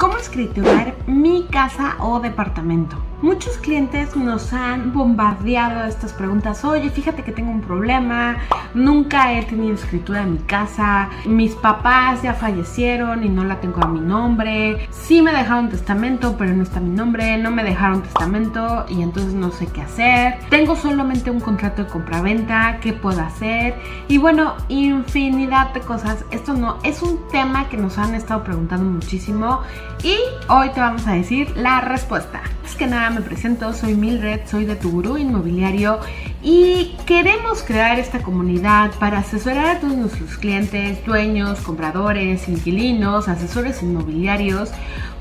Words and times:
¿Cómo 0.00 0.16
escriturar 0.16 0.96
mi 1.06 1.44
casa 1.44 1.96
o 2.00 2.20
departamento? 2.20 3.09
Muchos 3.22 3.58
clientes 3.58 4.16
nos 4.16 4.52
han 4.54 4.94
bombardeado 4.94 5.86
estas 5.86 6.12
preguntas. 6.14 6.64
Oye, 6.64 6.88
fíjate 6.88 7.22
que 7.22 7.32
tengo 7.32 7.50
un 7.50 7.60
problema, 7.60 8.38
nunca 8.72 9.32
he 9.32 9.42
tenido 9.44 9.74
escritura 9.74 10.22
en 10.22 10.32
mi 10.32 10.38
casa, 10.38 11.10
mis 11.26 11.54
papás 11.54 12.22
ya 12.22 12.32
fallecieron 12.32 13.22
y 13.22 13.28
no 13.28 13.44
la 13.44 13.60
tengo 13.60 13.82
a 13.82 13.88
mi 13.88 14.00
nombre, 14.00 14.88
sí 14.90 15.20
me 15.20 15.32
dejaron 15.32 15.68
testamento 15.68 16.36
pero 16.38 16.54
no 16.54 16.62
está 16.62 16.80
mi 16.80 16.90
nombre, 16.90 17.36
no 17.36 17.50
me 17.50 17.62
dejaron 17.62 18.02
testamento 18.02 18.86
y 18.88 19.02
entonces 19.02 19.34
no 19.34 19.50
sé 19.50 19.66
qué 19.66 19.82
hacer, 19.82 20.38
tengo 20.48 20.74
solamente 20.74 21.30
un 21.30 21.40
contrato 21.40 21.84
de 21.84 21.90
compraventa, 21.90 22.78
¿qué 22.80 22.92
puedo 22.92 23.20
hacer? 23.20 23.74
Y 24.08 24.18
bueno, 24.18 24.54
infinidad 24.68 25.74
de 25.74 25.80
cosas. 25.80 26.24
Esto 26.30 26.54
no 26.54 26.78
es 26.84 27.02
un 27.02 27.28
tema 27.30 27.68
que 27.68 27.76
nos 27.76 27.98
han 27.98 28.14
estado 28.14 28.44
preguntando 28.44 28.90
muchísimo 28.90 29.60
y 30.02 30.16
hoy 30.48 30.70
te 30.70 30.80
vamos 30.80 31.06
a 31.06 31.12
decir 31.12 31.54
la 31.56 31.80
respuesta. 31.80 32.40
Es 32.64 32.76
que 32.76 32.86
nada, 32.86 33.09
me 33.10 33.20
presento, 33.20 33.72
soy 33.72 33.94
Mildred, 33.94 34.40
soy 34.46 34.64
de 34.64 34.76
tu 34.76 34.90
gurú 34.90 35.18
inmobiliario 35.18 35.98
y 36.42 36.96
queremos 37.06 37.62
crear 37.62 37.98
esta 37.98 38.22
comunidad 38.22 38.92
para 38.98 39.18
asesorar 39.18 39.66
a 39.66 39.80
todos 39.80 39.96
nuestros 39.96 40.36
clientes, 40.36 41.04
dueños, 41.04 41.60
compradores, 41.60 42.48
inquilinos, 42.48 43.28
asesores 43.28 43.82
inmobiliarios, 43.82 44.70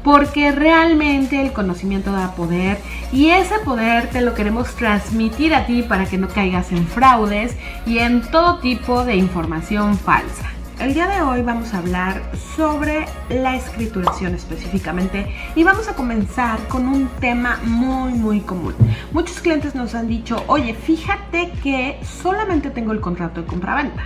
porque 0.04 0.52
realmente 0.52 1.42
el 1.42 1.52
conocimiento 1.52 2.12
da 2.12 2.36
poder 2.36 2.80
y 3.12 3.30
ese 3.30 3.60
poder 3.66 4.10
te 4.10 4.22
lo 4.22 4.34
queremos 4.34 4.76
transmitir 4.76 5.54
a 5.54 5.66
ti 5.66 5.84
para 5.84 6.06
que 6.06 6.18
no 6.18 6.28
caigas 6.28 6.72
en 6.72 6.88
fraudes 6.88 7.56
y 7.86 8.00
en 8.00 8.22
todo 8.22 8.60
tipo 8.60 9.04
de 9.04 9.16
información 9.16 9.98
falsa. 9.98 10.59
El 10.80 10.94
día 10.94 11.08
de 11.08 11.22
hoy 11.22 11.42
vamos 11.42 11.74
a 11.74 11.80
hablar 11.80 12.22
sobre 12.56 13.06
la 13.30 13.54
escrituración 13.58 14.34
específicamente 14.34 15.30
y 15.54 15.66
vamos 15.66 15.90
a 15.90 15.94
comenzar 15.94 16.58
con 16.70 16.88
un 16.88 17.10
tema 17.20 17.60
muy 17.66 18.14
muy 18.14 18.40
común. 18.40 18.74
Muchos 19.12 19.42
clientes 19.42 19.76
nos 19.76 19.94
han 19.94 20.08
dicho, 20.08 20.42
oye, 20.48 20.74
fíjate 20.74 21.52
que 21.62 22.00
solamente 22.04 22.70
tengo 22.70 22.94
el 22.94 23.02
contrato 23.02 23.42
de 23.42 23.48
compraventa. 23.48 24.06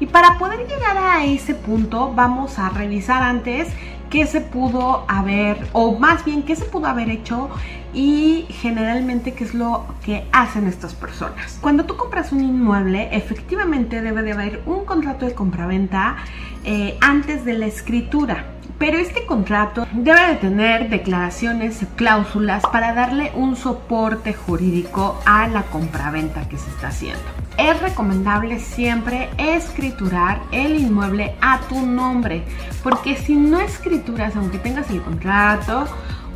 Y 0.00 0.06
para 0.06 0.38
poder 0.38 0.66
llegar 0.66 0.96
a 0.96 1.26
ese 1.26 1.54
punto 1.54 2.10
vamos 2.14 2.58
a 2.58 2.70
revisar 2.70 3.22
antes 3.22 3.68
qué 4.10 4.26
se 4.26 4.40
pudo 4.40 5.04
haber, 5.08 5.56
o 5.72 5.98
más 5.98 6.24
bien 6.24 6.42
qué 6.42 6.56
se 6.56 6.64
pudo 6.64 6.86
haber 6.86 7.10
hecho 7.10 7.50
y 7.92 8.46
generalmente 8.50 9.32
qué 9.32 9.44
es 9.44 9.54
lo 9.54 9.86
que 10.04 10.26
hacen 10.32 10.66
estas 10.66 10.94
personas. 10.94 11.58
Cuando 11.60 11.84
tú 11.84 11.96
compras 11.96 12.32
un 12.32 12.42
inmueble, 12.42 13.08
efectivamente 13.12 14.02
debe 14.02 14.22
de 14.22 14.32
haber 14.32 14.62
un 14.66 14.84
contrato 14.84 15.26
de 15.26 15.34
compraventa 15.34 16.16
eh, 16.64 16.98
antes 17.00 17.44
de 17.44 17.54
la 17.54 17.66
escritura. 17.66 18.55
Pero 18.78 18.98
este 18.98 19.24
contrato 19.26 19.86
debe 19.92 20.26
de 20.26 20.34
tener 20.36 20.88
declaraciones, 20.88 21.80
cláusulas 21.96 22.62
para 22.64 22.92
darle 22.92 23.32
un 23.34 23.56
soporte 23.56 24.34
jurídico 24.34 25.20
a 25.24 25.48
la 25.48 25.62
compraventa 25.62 26.48
que 26.48 26.58
se 26.58 26.68
está 26.70 26.88
haciendo. 26.88 27.24
Es 27.56 27.80
recomendable 27.80 28.58
siempre 28.58 29.30
escriturar 29.38 30.42
el 30.52 30.78
inmueble 30.78 31.34
a 31.40 31.60
tu 31.60 31.86
nombre, 31.86 32.44
porque 32.82 33.16
si 33.16 33.34
no 33.34 33.60
escrituras, 33.60 34.36
aunque 34.36 34.58
tengas 34.58 34.90
el 34.90 35.00
contrato, 35.00 35.86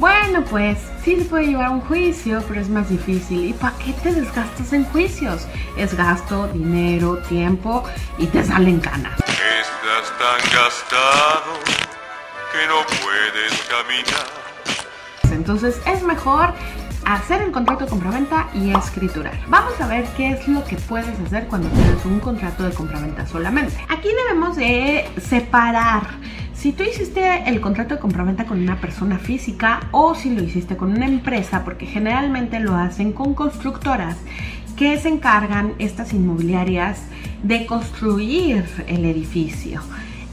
bueno, 0.00 0.42
pues 0.48 0.78
sí 1.04 1.16
se 1.16 1.24
puede 1.26 1.48
llevar 1.48 1.66
a 1.66 1.70
un 1.72 1.82
juicio, 1.82 2.42
pero 2.48 2.58
es 2.58 2.70
más 2.70 2.88
difícil. 2.88 3.44
¿Y 3.50 3.52
para 3.52 3.76
qué 3.76 3.92
te 3.92 4.14
desgastas 4.14 4.72
en 4.72 4.84
juicios? 4.84 5.46
Es 5.76 5.94
gasto, 5.94 6.48
dinero, 6.48 7.18
tiempo 7.28 7.84
y 8.16 8.26
te 8.26 8.42
salen 8.42 8.80
canas. 8.80 9.12
Estás 9.20 10.18
tan 10.18 10.40
gastado 10.50 11.89
que 12.52 12.66
no 12.66 12.84
puedes 13.02 13.52
caminar. 13.68 14.26
Entonces 15.32 15.80
es 15.86 16.02
mejor 16.02 16.52
hacer 17.06 17.42
el 17.42 17.52
contrato 17.52 17.84
de 17.84 17.90
compraventa 17.90 18.48
y 18.54 18.72
escriturar. 18.72 19.38
Vamos 19.48 19.80
a 19.80 19.86
ver 19.86 20.04
qué 20.16 20.30
es 20.30 20.48
lo 20.48 20.64
que 20.64 20.76
puedes 20.76 21.18
hacer 21.20 21.46
cuando 21.46 21.68
tienes 21.68 22.04
un 22.04 22.18
contrato 22.18 22.64
de 22.64 22.72
compraventa 22.72 23.26
solamente. 23.26 23.74
Aquí 23.88 24.08
debemos 24.08 24.56
de 24.56 25.08
separar 25.20 26.02
si 26.54 26.72
tú 26.72 26.82
hiciste 26.82 27.48
el 27.48 27.60
contrato 27.60 27.94
de 27.94 28.00
compraventa 28.00 28.44
con 28.44 28.60
una 28.60 28.80
persona 28.80 29.18
física 29.18 29.88
o 29.92 30.14
si 30.14 30.34
lo 30.34 30.42
hiciste 30.42 30.76
con 30.76 30.92
una 30.92 31.06
empresa, 31.06 31.64
porque 31.64 31.86
generalmente 31.86 32.60
lo 32.60 32.74
hacen 32.74 33.12
con 33.12 33.34
constructoras 33.34 34.16
que 34.76 34.98
se 34.98 35.08
encargan 35.08 35.74
estas 35.78 36.12
inmobiliarias 36.12 37.02
de 37.42 37.64
construir 37.66 38.64
el 38.88 39.04
edificio 39.04 39.80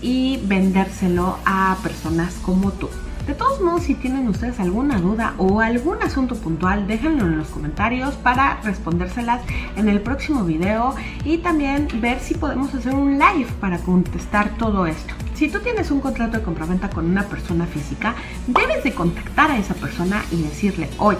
y 0.01 0.39
vendérselo 0.45 1.37
a 1.45 1.77
personas 1.83 2.35
como 2.43 2.71
tú. 2.71 2.89
De 3.27 3.33
todos 3.33 3.59
modos, 3.61 3.83
si 3.83 3.93
tienen 3.93 4.29
ustedes 4.29 4.57
alguna 4.61 5.01
duda 5.01 5.33
o 5.37 5.59
algún 5.59 6.01
asunto 6.01 6.35
puntual, 6.35 6.87
déjenlo 6.87 7.25
en 7.25 7.37
los 7.37 7.49
comentarios 7.49 8.15
para 8.15 8.61
respondérselas 8.61 9.41
en 9.75 9.89
el 9.89 9.99
próximo 9.99 10.45
video 10.45 10.95
y 11.25 11.39
también 11.39 11.89
ver 11.99 12.21
si 12.21 12.35
podemos 12.35 12.73
hacer 12.73 12.95
un 12.95 13.19
live 13.19 13.49
para 13.59 13.79
contestar 13.79 14.57
todo 14.57 14.87
esto. 14.87 15.13
Si 15.33 15.49
tú 15.49 15.59
tienes 15.59 15.91
un 15.91 15.99
contrato 15.99 16.37
de 16.37 16.43
compraventa 16.43 16.89
con 16.89 17.05
una 17.05 17.23
persona 17.23 17.65
física, 17.65 18.15
debes 18.47 18.85
de 18.85 18.93
contactar 18.93 19.51
a 19.51 19.57
esa 19.57 19.73
persona 19.73 20.23
y 20.31 20.41
decirle, 20.43 20.89
oye, 20.97 21.19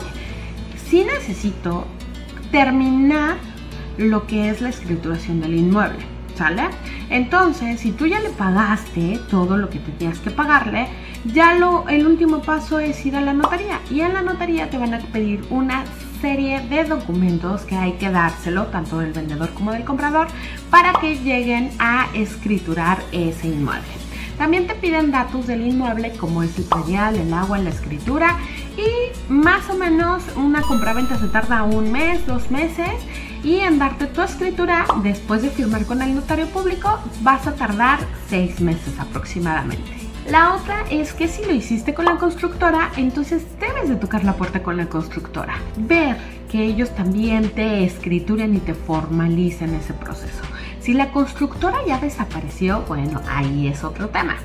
si 0.89 1.03
necesito 1.03 1.85
terminar 2.53 3.35
lo 3.97 4.25
que 4.27 4.49
es 4.49 4.61
la 4.61 4.69
escrituración 4.69 5.41
del 5.41 5.55
inmueble 5.55 6.16
¿sale? 6.37 6.63
Entonces, 7.09 7.79
si 7.79 7.91
tú 7.91 8.05
ya 8.05 8.19
le 8.19 8.29
pagaste 8.29 9.19
todo 9.29 9.57
lo 9.57 9.69
que 9.69 9.79
tenías 9.79 10.19
que 10.19 10.31
pagarle, 10.31 10.87
ya 11.25 11.55
lo, 11.55 11.87
el 11.89 12.05
último 12.05 12.41
paso 12.41 12.79
es 12.79 13.05
ir 13.05 13.15
a 13.15 13.21
la 13.21 13.33
notaría 13.33 13.81
y 13.89 14.01
en 14.01 14.13
la 14.13 14.21
notaría 14.21 14.69
te 14.69 14.77
van 14.77 14.93
a 14.93 14.99
pedir 14.99 15.43
una 15.49 15.83
serie 16.21 16.61
de 16.61 16.83
documentos 16.83 17.61
que 17.61 17.75
hay 17.75 17.93
que 17.93 18.09
dárselo 18.09 18.67
tanto 18.67 18.99
del 18.99 19.13
vendedor 19.13 19.53
como 19.53 19.71
del 19.71 19.83
comprador 19.83 20.27
para 20.69 20.93
que 20.93 21.17
lleguen 21.17 21.71
a 21.79 22.07
escriturar 22.13 22.99
ese 23.11 23.47
inmueble. 23.47 23.87
También 24.37 24.67
te 24.67 24.75
piden 24.75 25.11
datos 25.11 25.47
del 25.47 25.65
inmueble 25.65 26.11
como 26.13 26.43
es 26.43 26.57
el 26.59 26.65
predial, 26.65 27.15
el 27.15 27.33
agua, 27.33 27.57
la 27.57 27.71
escritura 27.71 28.37
y 28.77 29.31
más 29.31 29.67
o 29.69 29.75
menos 29.75 30.23
una 30.35 30.61
compraventa 30.61 31.17
se 31.17 31.27
tarda 31.27 31.63
un 31.63 31.91
mes, 31.91 32.25
dos 32.27 32.51
meses 32.51 32.91
y 33.43 33.57
en 33.57 33.79
darte 33.79 34.07
tu 34.07 34.21
escritura 34.21 34.85
después 35.03 35.41
de 35.41 35.49
firmar 35.49 35.85
con 35.85 36.01
el 36.01 36.15
notario 36.15 36.47
público 36.47 36.99
vas 37.21 37.47
a 37.47 37.55
tardar 37.55 37.99
seis 38.29 38.59
meses 38.59 38.99
aproximadamente. 38.99 40.07
La 40.29 40.55
otra 40.55 40.83
es 40.89 41.13
que 41.13 41.29
si 41.29 41.45
lo 41.45 41.53
hiciste 41.53 41.93
con 41.93 42.03
la 42.03 42.17
constructora, 42.17 42.91
entonces 42.97 43.45
debes 43.61 43.87
de 43.87 43.95
tocar 43.95 44.25
la 44.25 44.33
puerta 44.33 44.61
con 44.61 44.75
la 44.75 44.87
constructora. 44.87 45.55
Ver 45.77 46.17
que 46.51 46.65
ellos 46.65 46.93
también 46.95 47.49
te 47.51 47.85
escrituren 47.85 48.53
y 48.53 48.59
te 48.59 48.73
formalicen 48.73 49.73
ese 49.75 49.93
proceso. 49.93 50.43
Si 50.81 50.93
la 50.93 51.11
constructora 51.11 51.77
ya 51.85 51.99
desapareció, 51.99 52.81
bueno, 52.87 53.21
ahí 53.29 53.67
es 53.67 53.83
otro 53.83 54.09
tema. 54.09 54.35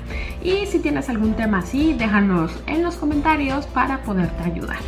Y 0.41 0.65
si 0.67 0.79
tienes 0.79 1.09
algún 1.09 1.33
tema 1.33 1.59
así, 1.59 1.93
déjanos 1.93 2.51
en 2.67 2.83
los 2.83 2.95
comentarios 2.95 3.65
para 3.67 4.03
poderte 4.03 4.43
ayudar. 4.43 4.79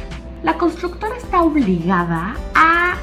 La 0.43 0.57
constructora 0.57 1.17
está 1.17 1.41
obligada 1.41 2.35
a 2.53 2.95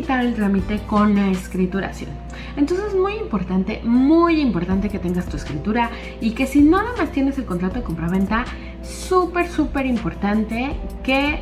finiquitar 0.00 0.24
el 0.24 0.34
trámite 0.34 0.80
con 0.86 1.14
la 1.14 1.28
escrituración. 1.30 2.10
Entonces 2.56 2.86
es 2.88 2.94
muy 2.94 3.14
importante, 3.14 3.82
muy 3.84 4.40
importante 4.40 4.88
que 4.88 4.98
tengas 4.98 5.26
tu 5.26 5.36
escritura 5.36 5.90
y 6.20 6.30
que 6.30 6.46
si 6.46 6.62
no 6.62 6.78
nada 6.78 6.96
más 6.96 7.12
tienes 7.12 7.36
el 7.36 7.44
contrato 7.44 7.76
de 7.76 7.82
compraventa, 7.82 8.44
súper, 8.82 9.48
súper 9.48 9.84
importante 9.84 10.70
que 11.02 11.40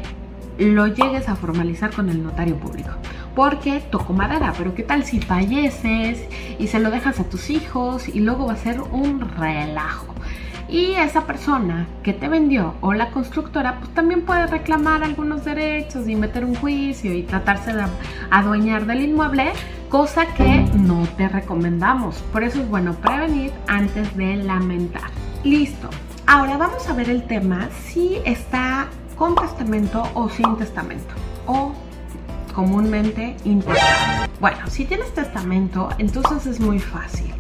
lo 0.59 0.89
llegues 0.89 1.29
a 1.29 1.37
formalizar 1.37 1.95
con 1.95 2.09
el 2.09 2.21
notario 2.21 2.57
público 2.57 2.91
porque 3.37 3.79
toco 3.79 4.13
madera, 4.13 4.53
pero 4.59 4.75
¿qué 4.75 4.83
tal 4.83 5.05
si 5.05 5.21
falleces 5.21 6.25
y 6.59 6.67
se 6.67 6.81
lo 6.81 6.91
dejas 6.91 7.21
a 7.21 7.25
tus 7.25 7.51
hijos 7.51 8.09
y 8.09 8.19
luego 8.19 8.47
va 8.47 8.55
a 8.55 8.57
ser 8.57 8.81
un 8.81 9.21
relajo? 9.21 10.13
Y 10.69 10.93
esa 10.93 11.27
persona 11.27 11.87
que 12.03 12.13
te 12.13 12.29
vendió 12.29 12.75
o 12.83 12.93
la 12.93 13.11
constructora 13.11 13.79
pues 13.79 13.93
también 13.95 14.23
puede 14.23 14.47
reclamar 14.47 15.03
algunos 15.03 15.45
derechos 15.45 16.07
y 16.07 16.15
meter 16.15 16.45
un 16.45 16.55
juicio 16.55 17.15
y 17.15 17.23
tratarse 17.23 17.73
de 17.73 17.85
adueñar 18.31 18.85
del 18.85 19.03
inmueble, 19.03 19.53
cosa 19.89 20.27
que 20.35 20.67
no 20.75 21.07
te 21.17 21.29
recomendamos. 21.29 22.17
Por 22.33 22.45
eso 22.45 22.61
es 22.61 22.69
bueno 22.69 22.93
prevenir 22.95 23.53
antes 23.67 24.15
de 24.17 24.37
lamentar. 24.37 25.11
Listo. 25.43 25.89
Ahora 26.27 26.59
vamos 26.59 26.87
a 26.87 26.93
ver 26.93 27.09
el 27.09 27.23
tema 27.23 27.71
si 27.87 28.21
está 28.27 28.89
con 29.17 29.35
testamento 29.35 30.03
o 30.13 30.29
sin 30.29 30.57
testamento 30.57 31.15
o 31.47 31.73
comúnmente 32.55 33.37
intestado. 33.45 34.29
Bueno, 34.39 34.59
si 34.69 34.85
tienes 34.85 35.15
testamento, 35.15 35.89
entonces 35.97 36.47
es 36.47 36.61
muy 36.61 36.79
fácil. 36.79 37.33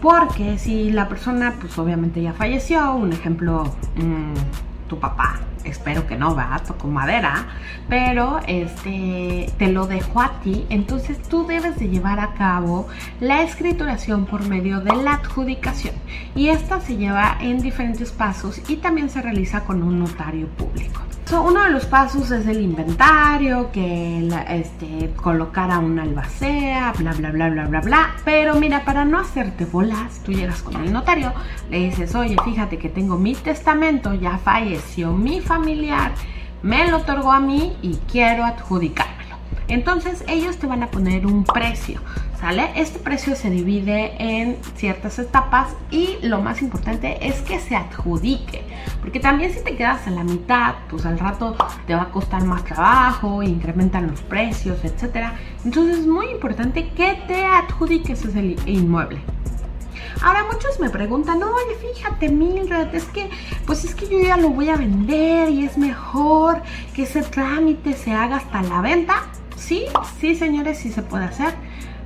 Porque 0.00 0.58
si 0.58 0.90
la 0.90 1.08
persona, 1.08 1.54
pues 1.60 1.76
obviamente 1.78 2.22
ya 2.22 2.32
falleció, 2.32 2.94
un 2.94 3.12
ejemplo, 3.12 3.64
mm, 3.96 4.88
tu 4.88 4.98
papá, 4.98 5.40
espero 5.70 6.06
que 6.06 6.16
no, 6.16 6.34
va, 6.34 6.60
con 6.78 6.92
madera, 6.92 7.46
pero 7.88 8.40
este 8.46 9.52
te 9.58 9.68
lo 9.68 9.86
dejó 9.86 10.20
a 10.20 10.40
ti, 10.40 10.66
entonces 10.70 11.20
tú 11.22 11.46
debes 11.46 11.78
de 11.78 11.88
llevar 11.88 12.20
a 12.20 12.34
cabo 12.34 12.88
la 13.20 13.42
escrituración 13.42 14.26
por 14.26 14.46
medio 14.46 14.80
de 14.80 14.94
la 14.96 15.14
adjudicación. 15.14 15.94
Y 16.34 16.48
esta 16.48 16.80
se 16.80 16.96
lleva 16.96 17.38
en 17.40 17.60
diferentes 17.60 18.12
pasos 18.12 18.60
y 18.68 18.76
también 18.76 19.10
se 19.10 19.22
realiza 19.22 19.64
con 19.64 19.82
un 19.82 19.98
notario 19.98 20.48
público. 20.48 21.02
Uno 21.30 21.62
de 21.64 21.70
los 21.70 21.84
pasos 21.84 22.30
es 22.30 22.46
el 22.46 22.62
inventario, 22.62 23.70
que 23.70 24.26
este, 24.48 25.12
colocar 25.14 25.70
a 25.70 25.78
una 25.78 26.02
albacea, 26.02 26.94
bla, 26.96 27.12
bla, 27.12 27.30
bla, 27.30 27.50
bla, 27.50 27.66
bla, 27.66 27.80
bla. 27.82 28.16
Pero 28.24 28.54
mira, 28.54 28.82
para 28.86 29.04
no 29.04 29.18
hacerte 29.18 29.66
bolas, 29.66 30.22
tú 30.24 30.32
llegas 30.32 30.62
con 30.62 30.76
el 30.76 30.90
notario, 30.90 31.34
le 31.70 31.80
dices, 31.80 32.14
oye, 32.14 32.34
fíjate 32.44 32.78
que 32.78 32.88
tengo 32.88 33.18
mi 33.18 33.34
testamento, 33.34 34.14
ya 34.14 34.38
falleció 34.38 35.12
mi 35.12 35.42
familiar, 35.58 36.12
me 36.62 36.88
lo 36.88 36.98
otorgó 36.98 37.32
a 37.32 37.40
mí 37.40 37.76
y 37.82 37.96
quiero 38.10 38.44
adjudicármelo. 38.44 39.36
Entonces 39.66 40.22
ellos 40.28 40.56
te 40.56 40.68
van 40.68 40.84
a 40.84 40.90
poner 40.90 41.26
un 41.26 41.42
precio. 41.42 42.00
¿Sale? 42.38 42.70
Este 42.76 43.00
precio 43.00 43.34
se 43.34 43.50
divide 43.50 44.14
en 44.20 44.56
ciertas 44.76 45.18
etapas 45.18 45.70
y 45.90 46.18
lo 46.22 46.40
más 46.40 46.62
importante 46.62 47.26
es 47.26 47.42
que 47.42 47.58
se 47.58 47.74
adjudique. 47.74 48.62
Porque 49.00 49.18
también 49.18 49.52
si 49.52 49.64
te 49.64 49.74
quedas 49.74 50.06
en 50.06 50.14
la 50.14 50.22
mitad, 50.22 50.76
pues 50.88 51.04
al 51.04 51.18
rato 51.18 51.56
te 51.88 51.96
va 51.96 52.02
a 52.02 52.10
costar 52.10 52.44
más 52.44 52.64
trabajo, 52.64 53.42
incrementan 53.42 54.06
los 54.06 54.20
precios, 54.20 54.78
etc. 54.84 55.30
Entonces 55.64 55.98
es 55.98 56.06
muy 56.06 56.26
importante 56.30 56.90
que 56.90 57.20
te 57.26 57.44
adjudiques 57.44 58.24
ese 58.24 58.54
inmueble. 58.66 59.20
Ahora 60.22 60.44
muchos 60.44 60.80
me 60.80 60.90
preguntan, 60.90 61.42
oye, 61.42 61.76
fíjate 61.94 62.28
Mildred, 62.28 62.94
es 62.94 63.04
que, 63.04 63.30
pues 63.66 63.84
es 63.84 63.94
que 63.94 64.08
yo 64.08 64.20
ya 64.20 64.36
lo 64.36 64.50
voy 64.50 64.68
a 64.68 64.76
vender 64.76 65.48
y 65.50 65.64
es 65.64 65.78
mejor 65.78 66.62
que 66.94 67.04
ese 67.04 67.22
trámite 67.22 67.94
se 67.94 68.12
haga 68.12 68.36
hasta 68.36 68.62
la 68.62 68.80
venta. 68.80 69.26
Sí, 69.56 69.84
sí 70.20 70.34
señores, 70.34 70.78
sí 70.78 70.90
se 70.90 71.02
puede 71.02 71.24
hacer 71.24 71.54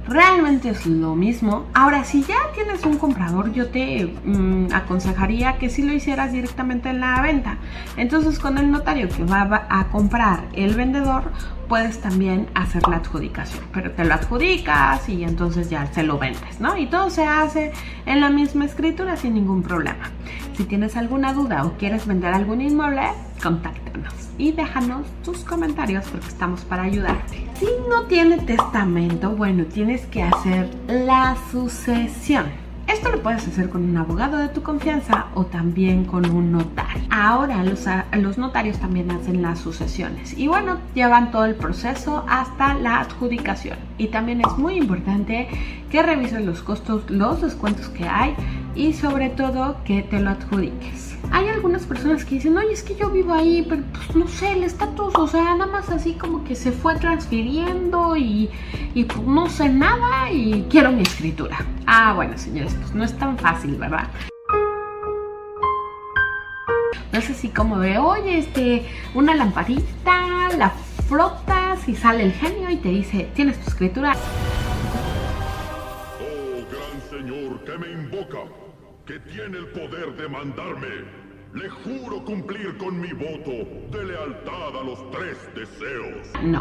realmente 0.08 0.70
es 0.70 0.86
lo 0.86 1.14
mismo. 1.14 1.66
Ahora, 1.74 2.04
si 2.04 2.22
ya 2.22 2.36
tienes 2.54 2.84
un 2.84 2.98
comprador, 2.98 3.52
yo 3.52 3.68
te 3.68 4.12
mm, 4.24 4.68
aconsejaría 4.72 5.58
que 5.58 5.70
si 5.70 5.82
lo 5.82 5.92
hicieras 5.92 6.32
directamente 6.32 6.90
en 6.90 7.00
la 7.00 7.20
venta. 7.22 7.58
Entonces, 7.96 8.38
con 8.38 8.58
el 8.58 8.70
notario 8.70 9.08
que 9.08 9.24
va 9.24 9.66
a 9.68 9.88
comprar 9.88 10.44
el 10.52 10.74
vendedor, 10.74 11.24
puedes 11.68 12.00
también 12.00 12.48
hacer 12.54 12.86
la 12.86 12.96
adjudicación, 12.96 13.64
pero 13.72 13.92
te 13.92 14.04
lo 14.04 14.12
adjudicas 14.12 15.08
y 15.08 15.24
entonces 15.24 15.70
ya 15.70 15.86
se 15.86 16.02
lo 16.02 16.18
vendes, 16.18 16.60
¿no? 16.60 16.76
Y 16.76 16.86
todo 16.86 17.08
se 17.08 17.24
hace 17.24 17.72
en 18.04 18.20
la 18.20 18.28
misma 18.28 18.66
escritura 18.66 19.16
sin 19.16 19.32
ningún 19.34 19.62
problema. 19.62 20.10
Si 20.54 20.64
tienes 20.64 20.96
alguna 20.96 21.32
duda 21.32 21.64
o 21.64 21.72
quieres 21.78 22.06
vender 22.06 22.34
algún 22.34 22.60
inmueble, 22.60 23.08
contáctanos 23.42 24.12
y 24.38 24.52
déjanos 24.52 25.06
tus 25.24 25.38
comentarios 25.44 26.06
porque 26.06 26.28
estamos 26.28 26.62
para 26.62 26.84
ayudarte. 26.84 27.46
Si 27.58 27.66
no 27.88 28.04
tiene 28.04 28.38
testamento, 28.38 29.30
bueno, 29.30 29.64
tienes 29.64 30.06
que 30.06 30.22
hacer 30.22 30.70
la 30.88 31.36
sucesión. 31.50 32.46
Esto 32.86 33.10
lo 33.10 33.22
puedes 33.22 33.46
hacer 33.46 33.68
con 33.68 33.84
un 33.84 33.96
abogado 33.96 34.36
de 34.38 34.48
tu 34.48 34.62
confianza 34.62 35.26
o 35.34 35.46
también 35.46 36.04
con 36.04 36.28
un 36.28 36.52
notario. 36.52 37.02
Ahora 37.10 37.62
los, 37.62 37.86
los, 38.12 38.38
notarios 38.38 38.78
también 38.78 39.10
hacen 39.10 39.40
las 39.40 39.60
sucesiones 39.60 40.36
y 40.36 40.48
bueno, 40.48 40.78
llevan 40.94 41.30
todo 41.30 41.44
el 41.44 41.54
proceso 41.54 42.24
hasta 42.28 42.74
la 42.74 43.00
adjudicación. 43.00 43.78
Y 43.98 44.08
también 44.08 44.40
es 44.40 44.58
muy 44.58 44.74
importante 44.74 45.48
que 45.90 46.02
revises 46.02 46.44
los 46.44 46.62
costos, 46.62 47.08
los 47.08 47.40
descuentos 47.40 47.88
que 47.88 48.08
hay 48.08 48.34
y 48.74 48.92
sobre 48.92 49.30
todo 49.30 49.76
que 49.84 50.02
te 50.02 50.18
lo 50.18 50.30
adjudiques. 50.30 51.11
Hay 51.34 51.48
algunas 51.48 51.86
personas 51.86 52.26
que 52.26 52.34
dicen, 52.34 52.58
oye, 52.58 52.72
es 52.72 52.82
que 52.82 52.94
yo 52.94 53.08
vivo 53.08 53.32
ahí, 53.32 53.64
pero 53.66 53.82
pues 53.90 54.14
no 54.14 54.28
sé, 54.28 54.52
el 54.52 54.64
estatus, 54.64 55.14
o 55.16 55.26
sea, 55.26 55.54
nada 55.54 55.66
más 55.66 55.88
así 55.88 56.12
como 56.12 56.44
que 56.44 56.54
se 56.54 56.72
fue 56.72 56.94
transfiriendo 56.96 58.14
y, 58.18 58.50
pues 58.94 59.18
no 59.26 59.48
sé 59.48 59.70
nada 59.70 60.30
y 60.30 60.66
quiero 60.68 60.92
mi 60.92 61.02
escritura. 61.02 61.64
Ah, 61.86 62.12
bueno, 62.12 62.36
señores, 62.36 62.74
pues 62.74 62.94
no 62.94 63.02
es 63.02 63.16
tan 63.18 63.38
fácil, 63.38 63.76
¿verdad? 63.76 64.08
No 67.12 67.18
es 67.18 67.30
así 67.30 67.48
como 67.48 67.78
de, 67.78 67.96
oye, 67.96 68.38
este, 68.38 68.86
una 69.14 69.34
lamparita, 69.34 70.50
la 70.58 70.70
frotas 71.08 71.88
y 71.88 71.96
sale 71.96 72.24
el 72.24 72.32
genio 72.32 72.68
y 72.68 72.76
te 72.76 72.90
dice, 72.90 73.30
tienes 73.34 73.58
tu 73.58 73.70
escritura. 73.70 74.12
Oh, 76.20 76.60
gran 76.70 77.00
señor 77.10 77.64
que 77.64 77.78
me 77.78 77.90
invoca 77.90 78.38
que 79.06 79.18
tiene 79.18 79.58
el 79.58 79.66
poder 79.68 80.14
de 80.14 80.28
mandarme. 80.28 81.21
Le 81.54 81.68
juro 81.68 82.24
cumplir 82.24 82.78
con 82.78 82.98
mi 82.98 83.12
voto 83.12 83.50
de 83.90 84.04
lealtad 84.06 84.80
a 84.80 84.84
los 84.84 85.10
tres 85.10 85.36
deseos. 85.54 86.26
No, 86.42 86.60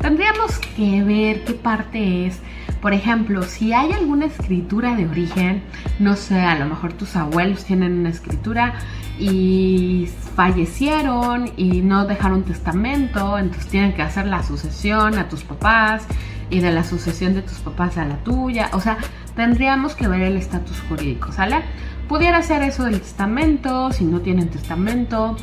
tendríamos 0.00 0.58
que 0.74 1.04
ver 1.04 1.44
qué 1.44 1.52
parte 1.52 2.26
es. 2.26 2.40
Por 2.80 2.92
ejemplo, 2.92 3.44
si 3.44 3.72
hay 3.72 3.92
alguna 3.92 4.26
escritura 4.26 4.96
de 4.96 5.06
origen, 5.06 5.62
no 6.00 6.16
sé, 6.16 6.40
a 6.40 6.58
lo 6.58 6.66
mejor 6.66 6.92
tus 6.92 7.14
abuelos 7.14 7.64
tienen 7.64 8.00
una 8.00 8.08
escritura 8.08 8.74
y 9.16 10.08
fallecieron 10.34 11.52
y 11.56 11.82
no 11.82 12.06
dejaron 12.06 12.42
testamento, 12.42 13.38
entonces 13.38 13.70
tienen 13.70 13.94
que 13.94 14.02
hacer 14.02 14.26
la 14.26 14.42
sucesión 14.42 15.18
a 15.18 15.28
tus 15.28 15.44
papás 15.44 16.04
y 16.50 16.58
de 16.58 16.72
la 16.72 16.82
sucesión 16.82 17.34
de 17.34 17.42
tus 17.42 17.58
papás 17.58 17.96
a 17.96 18.04
la 18.04 18.16
tuya. 18.24 18.70
O 18.72 18.80
sea, 18.80 18.98
tendríamos 19.36 19.94
que 19.94 20.08
ver 20.08 20.22
el 20.22 20.36
estatus 20.36 20.80
jurídico, 20.88 21.32
¿sale? 21.32 21.62
Pudiera 22.08 22.42
ser 22.42 22.62
eso 22.62 22.84
del 22.84 23.00
testamento, 23.00 23.92
si 23.92 24.04
no 24.04 24.20
tienen 24.20 24.48
testamento. 24.48 25.36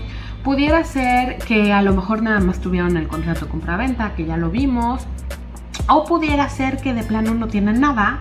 Pudiera 0.43 0.83
ser 0.83 1.37
que 1.39 1.73
a 1.73 1.81
lo 1.81 1.93
mejor 1.93 2.21
nada 2.21 2.39
más 2.39 2.59
tuvieron 2.59 2.95
el 2.97 3.07
contrato 3.07 3.49
compra-venta, 3.49 4.13
que 4.15 4.25
ya 4.25 4.37
lo 4.37 4.49
vimos. 4.49 5.05
O 5.87 6.05
pudiera 6.05 6.47
ser 6.49 6.77
que 6.77 6.93
de 6.93 7.03
plano 7.03 7.33
no 7.33 7.47
tienen 7.47 7.79
nada, 7.79 8.19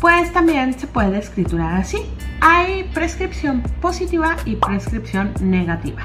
pues 0.00 0.32
también 0.32 0.78
se 0.78 0.86
puede 0.86 1.18
escriturar 1.18 1.74
así. 1.74 1.98
Hay 2.40 2.84
prescripción 2.92 3.62
positiva 3.80 4.36
y 4.44 4.56
prescripción 4.56 5.32
negativa. 5.40 6.02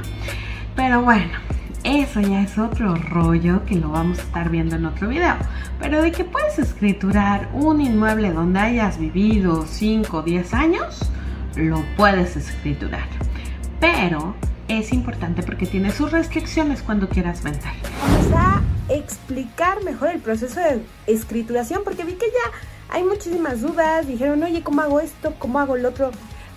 Pero 0.76 1.02
bueno, 1.02 1.38
eso 1.84 2.22
ya 2.22 2.42
es 2.42 2.58
otro 2.58 2.96
rollo 2.96 3.66
que 3.66 3.76
lo 3.76 3.90
vamos 3.90 4.20
a 4.20 4.22
estar 4.22 4.50
viendo 4.50 4.76
en 4.76 4.86
otro 4.86 5.08
video. 5.08 5.36
Pero 5.80 6.02
de 6.02 6.12
que 6.12 6.24
puedes 6.24 6.60
escriturar 6.60 7.50
un 7.54 7.82
inmueble 7.82 8.32
donde 8.32 8.60
hayas 8.60 9.00
vivido 9.00 9.66
5 9.66 10.18
o 10.18 10.22
10 10.22 10.54
años, 10.54 11.00
lo 11.56 11.84
puedes 11.98 12.36
escriturar. 12.36 13.08
Pero 13.80 14.36
es 14.68 14.94
importante 14.94 15.44
porque 15.44 15.66
tiene 15.66 15.92
sus 15.92 16.12
restricciones 16.12 16.82
cuando 16.82 17.10
quieras 17.10 17.44
vender. 17.44 17.72
Vamos 18.00 18.34
a 18.34 18.94
explicar 18.94 19.84
mejor 19.84 20.10
el 20.10 20.20
proceso 20.20 20.60
de 20.60 20.82
escrituración 21.08 21.82
porque 21.84 22.04
vi 22.04 22.14
que 22.14 22.28
ya 22.28 22.96
hay 22.96 23.04
muchísimas 23.04 23.62
dudas. 23.62 24.08
Dijeron, 24.08 24.44
oye, 24.44 24.62
¿cómo 24.62 24.82
hago 24.82 25.00
esto? 25.00 25.34
¿Cómo 25.40 25.60
hago 25.60 25.76
el 25.76 25.86
otro? 25.86 26.12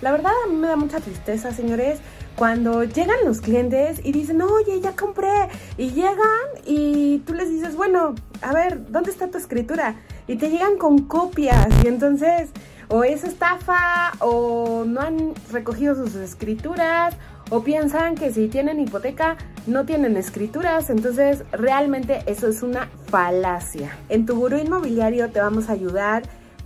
La 0.05 0.11
verdad 0.11 0.33
a 0.43 0.47
mí 0.47 0.55
me 0.55 0.67
da 0.67 0.75
mucha 0.75 0.99
tristeza, 0.99 1.51
señores, 1.51 1.97
cuando 2.35 2.83
llegan 2.83 3.17
los 3.25 3.41
clientes 3.41 3.99
y 4.03 4.11
dicen, 4.11 4.39
oye, 4.43 4.79
ya 4.79 4.95
compré, 4.95 5.49
y 5.79 5.89
llegan 5.93 6.45
y 6.63 7.23
tú 7.25 7.33
les 7.33 7.49
dices, 7.49 7.75
bueno, 7.75 8.13
a 8.43 8.53
ver, 8.53 8.91
¿dónde 8.91 9.09
está 9.09 9.31
tu 9.31 9.39
escritura? 9.39 9.95
Y 10.27 10.35
te 10.35 10.51
llegan 10.51 10.77
con 10.77 11.07
copias 11.07 11.69
y 11.83 11.87
entonces 11.87 12.51
o 12.87 13.03
es 13.03 13.23
estafa 13.23 14.11
o 14.19 14.83
no 14.85 15.01
han 15.01 15.33
recogido 15.51 15.95
sus 15.95 16.13
escrituras 16.13 17.15
o 17.49 17.63
piensan 17.63 18.13
que 18.13 18.31
si 18.31 18.47
tienen 18.47 18.79
hipoteca 18.79 19.37
no 19.65 19.85
tienen 19.85 20.17
escrituras, 20.17 20.91
entonces 20.91 21.43
realmente 21.51 22.19
eso 22.27 22.47
es 22.47 22.61
una 22.61 22.89
falacia. 23.07 23.97
En 24.09 24.27
tu 24.27 24.35
gurú 24.35 24.57
inmobiliario 24.57 25.31
te 25.31 25.39
vamos 25.39 25.69
a 25.69 25.71
ayudar 25.71 26.21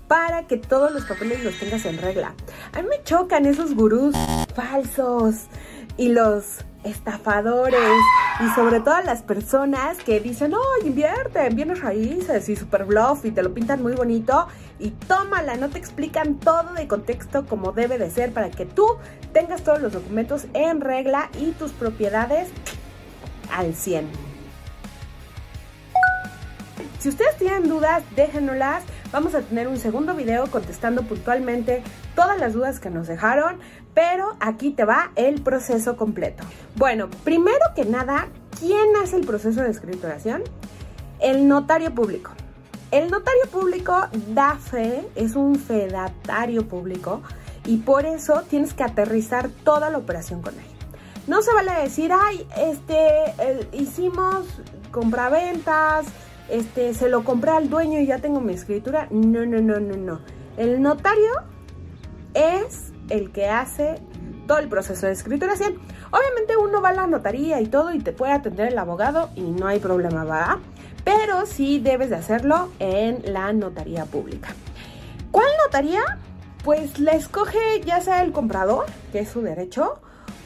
para 0.10 0.48
que 0.48 0.58
todos 0.58 0.92
los 0.92 1.06
papeles 1.06 1.44
los 1.44 1.58
tengas 1.58 1.86
en 1.86 2.00
regla. 2.00 2.34
A 2.74 2.82
mí 2.82 2.88
me 2.90 3.02
chocan 3.04 3.46
esos 3.46 3.76
gurús 3.76 4.16
falsos 4.56 5.46
y 5.98 6.10
los 6.10 6.66
estafadores 6.84 7.80
y 8.40 8.50
sobre 8.56 8.80
todo 8.80 9.00
las 9.04 9.22
personas 9.22 9.98
que 10.00 10.20
dicen, 10.20 10.56
oh, 10.56 10.86
invierte 10.86 11.46
en 11.46 11.56
bienes 11.56 11.82
raíces 11.82 12.50
y 12.50 12.56
super 12.56 12.86
bluff 12.86 13.24
y 13.24 13.32
te 13.32 13.44
lo 13.44 13.54
pintan 13.54 13.84
muy 13.84 13.94
bonito 13.94 14.48
y 14.80 14.90
tómala, 14.90 15.58
no 15.58 15.70
te 15.70 15.78
explican 15.78 16.40
todo 16.40 16.74
de 16.74 16.88
contexto 16.88 17.46
como 17.46 17.72
debe 17.72 18.00
de 18.00 18.10
ser 18.10 18.34
para 18.34 18.50
que 18.50 18.66
tú 18.66 18.88
tengas 19.32 19.62
todos 19.62 19.80
los 19.80 19.94
documentos 19.94 20.46
en 20.54 20.82
regla 20.82 21.30
y 21.40 21.52
tus 21.52 21.72
propiedades 21.72 22.48
al 23.56 23.76
100. 23.76 24.10
Si 27.00 27.08
ustedes 27.08 27.38
tienen 27.38 27.70
dudas, 27.70 28.04
déjenoslas. 28.16 28.84
Vamos 29.12 29.34
a 29.34 29.42
tener 29.42 29.68
un 29.68 29.78
segundo 29.78 30.14
video 30.14 30.46
contestando 30.52 31.02
puntualmente 31.02 31.82
todas 32.16 32.40
las 32.40 32.54
dudas 32.54 32.80
que 32.80 32.92
nos 32.92 33.08
dejaron, 33.08 33.60
pero 33.96 34.36
aquí 34.40 34.70
te 34.70 34.86
va 34.86 35.12
el 35.16 35.42
proceso 35.42 35.98
completo. 35.98 36.44
Bueno, 36.76 37.10
primero 37.24 37.66
que 37.76 37.86
nada, 37.86 38.28
¿quién 38.60 38.96
hace 39.02 39.16
el 39.16 39.26
proceso 39.26 39.62
de 39.62 39.72
escrituración? 39.72 40.44
El 41.20 41.48
notario 41.48 41.94
público. 41.96 42.32
El 42.92 43.10
notario 43.10 43.46
público 43.52 43.96
da 44.30 44.56
fe, 44.58 45.08
es 45.16 45.36
un 45.36 45.56
fedatario 45.56 46.68
público 46.68 47.24
y 47.66 47.78
por 47.78 48.06
eso 48.06 48.44
tienes 48.48 48.76
que 48.76 48.84
aterrizar 48.84 49.50
toda 49.64 49.90
la 49.90 49.98
operación 49.98 50.44
con 50.44 50.54
él. 50.54 50.66
No 51.26 51.42
se 51.42 51.54
vale 51.54 51.72
decir, 51.82 52.12
ay, 52.14 52.48
este, 52.58 53.68
hicimos 53.74 54.46
compraventas, 54.92 56.06
este, 56.50 56.94
se 56.94 57.10
lo 57.10 57.24
compré 57.24 57.52
al 57.52 57.70
dueño 57.70 58.00
y 58.00 58.06
ya 58.06 58.20
tengo 58.20 58.42
mi 58.42 58.54
escritura. 58.54 59.08
No, 59.12 59.46
no, 59.46 59.62
no, 59.62 59.80
no, 59.80 59.96
no. 59.96 60.20
El 60.58 60.82
notario 60.82 61.32
es 62.34 62.92
el 63.10 63.32
que 63.32 63.48
hace 63.48 63.96
todo 64.48 64.58
el 64.60 64.68
proceso 64.68 65.06
de 65.06 65.14
escrituración. 65.14 65.76
Obviamente 66.12 66.58
uno 66.58 66.82
va 66.82 66.90
a 66.90 66.94
la 66.94 67.08
notaría 67.08 67.62
y 67.62 67.68
todo 67.68 67.94
y 67.94 68.00
te 68.00 68.12
puede 68.12 68.34
atender 68.34 68.70
el 68.70 68.78
abogado 68.78 69.30
y 69.36 69.42
no 69.42 69.68
hay 69.68 69.80
problema, 69.80 70.24
¿va? 70.24 70.60
Pero 71.04 71.46
sí 71.46 71.80
debes 71.80 72.10
de 72.10 72.16
hacerlo 72.16 72.70
en 72.80 73.22
la 73.32 73.54
notaría 73.54 74.06
pública. 74.06 74.50
¿Cuál 75.32 75.48
notaría? 75.64 76.02
Pues 76.64 77.00
la 77.00 77.12
escoge 77.12 77.82
ya 77.86 78.02
sea 78.02 78.24
el 78.24 78.32
comprador, 78.32 78.86
que 79.12 79.20
es 79.20 79.30
su 79.30 79.42
derecho, 79.42 80.02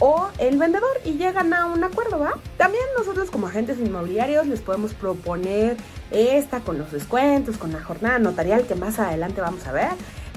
o 0.06 0.28
el 0.38 0.58
vendedor 0.58 1.00
y 1.06 1.14
llegan 1.14 1.54
a 1.54 1.66
un 1.66 1.82
acuerdo, 1.82 2.20
¿va? 2.20 2.34
También 2.58 2.84
nosotros 2.98 3.32
como 3.32 3.48
agentes 3.48 3.80
inmobiliarios 3.80 4.46
les 4.48 4.60
podemos 4.60 4.94
proponer 4.94 5.78
esta 6.12 6.60
con 6.60 6.78
los 6.78 6.92
descuentos, 6.92 7.58
con 7.58 7.72
la 7.72 7.82
jornada 7.82 8.20
notarial 8.20 8.68
que 8.68 8.76
más 8.76 9.00
adelante 9.00 9.40
vamos 9.40 9.66
a 9.66 9.72
ver. 9.72 9.92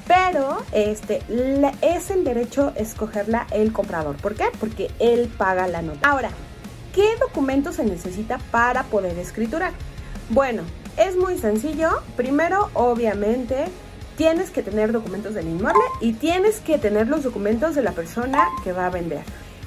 Pero 0.06 0.58
este 0.70 1.20
es 1.82 2.10
el 2.12 2.22
derecho 2.22 2.72
escogerla 2.76 3.48
el 3.50 3.72
comprador. 3.72 4.14
¿Por 4.18 4.36
qué? 4.36 4.44
Porque 4.60 4.88
él 5.00 5.28
paga 5.36 5.66
la 5.66 5.82
nota. 5.82 6.08
Ahora, 6.08 6.30
¿qué 6.94 7.16
documento 7.20 7.72
se 7.72 7.82
necesita 7.82 8.38
para 8.52 8.84
poder 8.84 9.18
escriturar? 9.18 9.72
Bueno, 10.30 10.62
es 10.96 11.16
muy 11.16 11.38
sencillo. 11.38 12.02
Primero, 12.16 12.70
obviamente, 12.74 13.64
tienes 14.16 14.50
que 14.50 14.62
tener 14.62 14.92
documentos 14.92 15.34
del 15.34 15.48
inmueble 15.48 15.82
y 16.00 16.12
tienes 16.12 16.60
que 16.60 16.78
tener 16.78 17.08
los 17.08 17.24
documentos 17.24 17.74
de 17.74 17.82
la 17.82 17.90
persona 17.90 18.46
que 18.62 18.72
va 18.72 18.86
a 18.86 18.90
vender. 18.90 19.24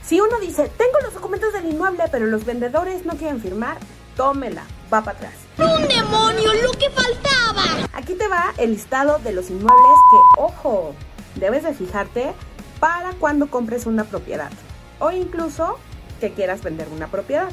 Si 0.09 0.19
uno 0.19 0.39
dice, 0.39 0.71
tengo 0.75 0.99
los 1.03 1.13
documentos 1.13 1.53
del 1.53 1.67
inmueble, 1.67 2.05
pero 2.11 2.25
los 2.25 2.43
vendedores 2.43 3.05
no 3.05 3.13
quieren 3.13 3.39
firmar, 3.39 3.77
tómela, 4.15 4.63
va 4.91 5.03
para 5.03 5.15
atrás. 5.15 5.33
¡Un 5.59 5.87
demonio! 5.87 6.51
¡Lo 6.63 6.71
que 6.71 6.89
faltaba! 6.89 7.87
Aquí 7.93 8.15
te 8.15 8.27
va 8.27 8.51
el 8.57 8.71
listado 8.71 9.19
de 9.19 9.33
los 9.33 9.51
inmuebles 9.51 9.99
que, 10.09 10.41
ojo, 10.41 10.95
debes 11.35 11.61
de 11.61 11.75
fijarte 11.75 12.33
para 12.79 13.11
cuando 13.19 13.51
compres 13.51 13.85
una 13.85 14.03
propiedad 14.03 14.49
o 14.97 15.11
incluso 15.11 15.77
que 16.19 16.33
quieras 16.33 16.63
vender 16.63 16.87
una 16.91 17.05
propiedad. 17.05 17.51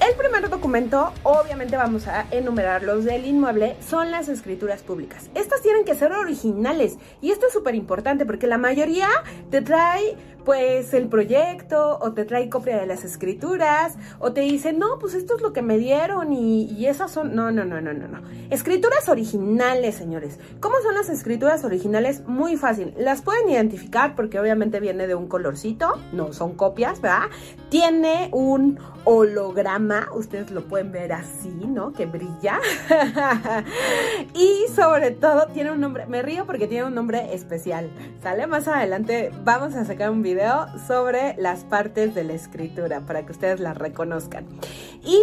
El 0.00 0.16
primer 0.16 0.50
documento, 0.50 1.12
obviamente 1.22 1.76
vamos 1.76 2.08
a 2.08 2.26
enumerar 2.32 2.82
los 2.82 3.04
del 3.04 3.24
inmueble, 3.24 3.76
son 3.88 4.10
las 4.10 4.28
escrituras 4.28 4.82
públicas. 4.82 5.30
Estas 5.34 5.62
tienen 5.62 5.84
que 5.84 5.94
ser 5.94 6.10
originales 6.12 6.96
y 7.20 7.30
esto 7.30 7.46
es 7.46 7.52
súper 7.52 7.76
importante 7.76 8.26
porque 8.26 8.48
la 8.48 8.58
mayoría 8.58 9.08
te 9.52 9.62
trae 9.62 10.16
pues 10.44 10.94
el 10.94 11.08
proyecto 11.08 11.98
o 12.00 12.12
te 12.12 12.24
trae 12.24 12.48
copia 12.48 12.78
de 12.78 12.86
las 12.86 13.04
escrituras 13.04 13.94
o 14.18 14.32
te 14.32 14.42
dice, 14.42 14.72
no, 14.72 14.98
pues 14.98 15.14
esto 15.14 15.36
es 15.36 15.42
lo 15.42 15.52
que 15.52 15.62
me 15.62 15.78
dieron 15.78 16.32
y, 16.32 16.64
y, 16.64 16.86
esas 16.86 17.10
son... 17.10 17.34
No, 17.34 17.50
no, 17.50 17.64
no, 17.64 17.80
no, 17.80 17.92
no, 17.92 18.08
no. 18.08 18.20
Escrituras 18.50 19.08
originales, 19.08 19.94
señores. 19.94 20.38
¿Cómo 20.60 20.76
son 20.82 20.94
las 20.94 21.08
escrituras 21.08 21.64
originales? 21.64 22.26
Muy 22.26 22.56
fácil. 22.56 22.94
Las 22.96 23.22
pueden 23.22 23.48
identificar 23.48 24.14
porque 24.14 24.38
obviamente 24.38 24.80
viene 24.80 25.06
de 25.06 25.14
un 25.14 25.28
colorcito, 25.28 25.98
no 26.12 26.32
son 26.32 26.54
copias, 26.54 27.00
¿verdad? 27.00 27.28
Tiene 27.70 28.28
un 28.32 28.78
holograma, 29.04 30.08
ustedes 30.14 30.50
lo 30.50 30.62
pueden 30.64 30.92
ver 30.92 31.12
así, 31.12 31.50
¿no? 31.66 31.92
Que 31.92 32.06
brilla. 32.06 32.60
y 34.34 34.66
sobre 34.74 35.10
todo 35.10 35.46
tiene 35.48 35.72
un 35.72 35.80
nombre, 35.80 36.06
me 36.06 36.22
río 36.22 36.46
porque 36.46 36.68
tiene 36.68 36.84
un 36.84 36.94
nombre 36.94 37.34
especial, 37.34 37.90
¿sale? 38.22 38.46
Más 38.46 38.68
adelante 38.68 39.30
vamos 39.44 39.74
a 39.74 39.84
sacar 39.84 40.10
un 40.10 40.22
video 40.22 40.31
sobre 40.86 41.34
las 41.38 41.64
partes 41.64 42.14
de 42.14 42.24
la 42.24 42.32
escritura 42.34 43.00
para 43.00 43.24
que 43.24 43.32
ustedes 43.32 43.60
la 43.60 43.74
reconozcan. 43.74 44.46
Y 45.04 45.20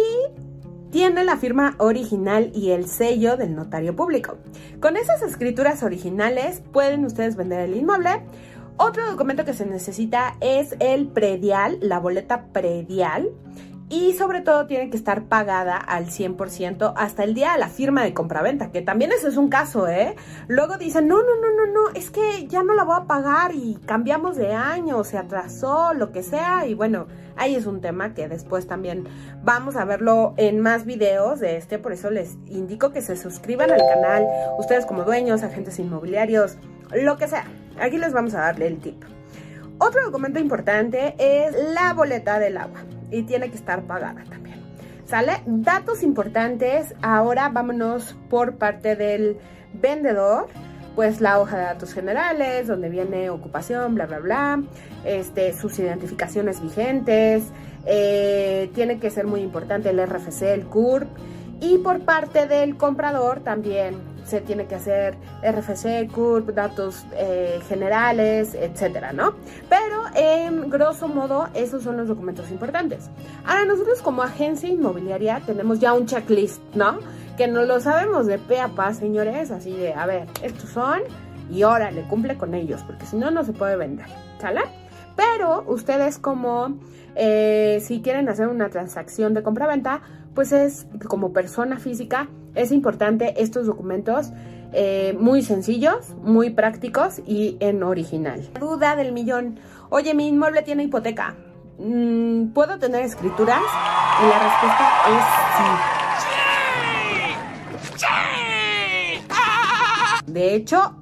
tiene 0.90 1.24
la 1.24 1.36
firma 1.36 1.76
original 1.78 2.50
y 2.54 2.70
el 2.70 2.86
sello 2.86 3.36
del 3.36 3.54
notario 3.54 3.94
público. 3.94 4.38
Con 4.80 4.96
esas 4.96 5.22
escrituras 5.22 5.82
originales 5.82 6.62
pueden 6.72 7.04
ustedes 7.04 7.36
vender 7.36 7.60
el 7.60 7.76
inmueble 7.76 8.22
otro 8.82 9.10
documento 9.10 9.44
que 9.44 9.52
se 9.52 9.66
necesita 9.66 10.38
es 10.40 10.74
el 10.80 11.06
predial, 11.06 11.76
la 11.82 11.98
boleta 11.98 12.46
predial 12.46 13.28
y 13.90 14.12
sobre 14.12 14.40
todo 14.40 14.66
tiene 14.66 14.88
que 14.88 14.96
estar 14.96 15.24
pagada 15.24 15.76
al 15.76 16.06
100% 16.06 16.92
hasta 16.96 17.24
el 17.24 17.34
día 17.34 17.52
de 17.52 17.58
la 17.58 17.68
firma 17.68 18.04
de 18.04 18.14
compraventa, 18.14 18.70
que 18.70 18.82
también 18.82 19.10
eso 19.10 19.26
es 19.26 19.36
un 19.36 19.48
caso, 19.48 19.88
¿eh? 19.88 20.14
Luego 20.46 20.78
dicen, 20.78 21.08
no, 21.08 21.16
no, 21.16 21.36
no, 21.40 21.66
no, 21.66 21.72
no, 21.72 21.94
es 21.94 22.10
que 22.10 22.46
ya 22.46 22.62
no 22.62 22.72
la 22.74 22.84
voy 22.84 22.96
a 22.96 23.04
pagar 23.06 23.52
y 23.52 23.78
cambiamos 23.86 24.36
de 24.36 24.54
año, 24.54 25.02
se 25.02 25.18
atrasó, 25.18 25.92
lo 25.92 26.12
que 26.12 26.22
sea, 26.22 26.68
y 26.68 26.74
bueno, 26.74 27.08
ahí 27.36 27.56
es 27.56 27.66
un 27.66 27.80
tema 27.80 28.14
que 28.14 28.28
después 28.28 28.68
también 28.68 29.08
vamos 29.42 29.74
a 29.74 29.84
verlo 29.84 30.34
en 30.36 30.60
más 30.60 30.84
videos 30.84 31.40
de 31.40 31.56
este, 31.56 31.80
por 31.80 31.92
eso 31.92 32.10
les 32.10 32.38
indico 32.46 32.92
que 32.92 33.02
se 33.02 33.16
suscriban 33.16 33.72
al 33.72 33.80
canal, 33.80 34.24
ustedes 34.56 34.86
como 34.86 35.02
dueños, 35.02 35.42
agentes 35.42 35.80
inmobiliarios, 35.80 36.58
lo 36.92 37.18
que 37.18 37.26
sea, 37.26 37.44
aquí 37.80 37.98
les 37.98 38.12
vamos 38.12 38.34
a 38.34 38.42
darle 38.42 38.68
el 38.68 38.78
tip. 38.78 39.02
Otro 39.78 40.04
documento 40.04 40.38
importante 40.38 41.16
es 41.18 41.56
la 41.74 41.92
boleta 41.92 42.38
del 42.38 42.56
agua 42.56 42.84
y 43.10 43.22
tiene 43.22 43.50
que 43.50 43.56
estar 43.56 43.82
pagada 43.82 44.24
también. 44.28 44.60
¿Sale? 45.06 45.42
Datos 45.46 46.02
importantes. 46.02 46.94
Ahora 47.02 47.48
vámonos 47.48 48.16
por 48.28 48.56
parte 48.56 48.94
del 48.94 49.38
vendedor. 49.72 50.46
Pues 50.94 51.20
la 51.20 51.40
hoja 51.40 51.56
de 51.56 51.64
datos 51.64 51.94
generales, 51.94 52.66
donde 52.66 52.88
viene 52.88 53.30
ocupación, 53.30 53.94
bla, 53.94 54.06
bla, 54.06 54.18
bla. 54.18 54.62
Este, 55.04 55.52
sus 55.52 55.78
identificaciones 55.78 56.60
vigentes. 56.60 57.44
Eh, 57.86 58.70
tiene 58.74 58.98
que 58.98 59.10
ser 59.10 59.26
muy 59.26 59.40
importante 59.40 59.90
el 59.90 60.04
RFC, 60.04 60.42
el 60.52 60.66
CURP. 60.66 61.08
Y 61.60 61.78
por 61.78 62.04
parte 62.04 62.46
del 62.46 62.76
comprador 62.76 63.40
también 63.40 63.96
se 64.30 64.40
tiene 64.40 64.66
que 64.66 64.76
hacer 64.76 65.16
RFC, 65.42 66.10
CURP, 66.12 66.50
datos 66.50 67.04
eh, 67.16 67.60
generales, 67.68 68.54
etcétera, 68.54 69.12
¿no? 69.12 69.34
Pero 69.68 70.04
en 70.14 70.70
grosso 70.70 71.08
modo, 71.08 71.48
esos 71.54 71.82
son 71.82 71.96
los 71.96 72.08
documentos 72.08 72.50
importantes. 72.50 73.10
Ahora, 73.44 73.64
nosotros 73.64 74.00
como 74.02 74.22
agencia 74.22 74.68
inmobiliaria 74.68 75.42
tenemos 75.44 75.80
ya 75.80 75.92
un 75.92 76.06
checklist, 76.06 76.62
¿no? 76.74 76.98
Que 77.36 77.48
no 77.48 77.64
lo 77.64 77.80
sabemos 77.80 78.26
de 78.26 78.38
pe 78.38 78.60
a 78.60 78.68
pa, 78.68 78.94
señores, 78.94 79.50
así 79.50 79.72
de, 79.72 79.92
a 79.92 80.06
ver, 80.06 80.28
estos 80.42 80.70
son 80.70 81.00
y 81.50 81.64
órale, 81.64 82.02
cumple 82.02 82.36
con 82.36 82.54
ellos, 82.54 82.82
porque 82.86 83.06
si 83.06 83.16
no, 83.16 83.30
no 83.30 83.42
se 83.42 83.52
puede 83.52 83.76
vender, 83.76 84.06
¿sale? 84.40 84.60
Pero 85.16 85.64
ustedes 85.66 86.18
como 86.18 86.78
eh, 87.16 87.80
si 87.82 88.00
quieren 88.00 88.28
hacer 88.28 88.48
una 88.48 88.70
transacción 88.70 89.34
de 89.34 89.42
compra-venta, 89.42 90.00
pues 90.34 90.52
es 90.52 90.86
como 91.08 91.32
persona 91.32 91.78
física, 91.78 92.28
es 92.54 92.72
importante 92.72 93.42
estos 93.42 93.66
documentos 93.66 94.32
eh, 94.72 95.16
muy 95.18 95.42
sencillos, 95.42 96.14
muy 96.22 96.50
prácticos 96.50 97.20
y 97.26 97.56
en 97.60 97.82
original. 97.82 98.48
Duda 98.58 98.94
del 98.96 99.12
millón. 99.12 99.58
Oye, 99.88 100.14
mi 100.14 100.28
inmueble 100.28 100.62
tiene 100.62 100.84
hipoteca. 100.84 101.34
Mm, 101.78 102.48
¿Puedo 102.52 102.78
tener 102.78 103.02
escrituras? 103.02 103.62
Y 104.22 104.28
la 104.28 104.38
respuesta 104.38 104.88
es 105.08 105.24
sí. 105.56 105.90
De 110.32 110.54
hecho, 110.54 110.94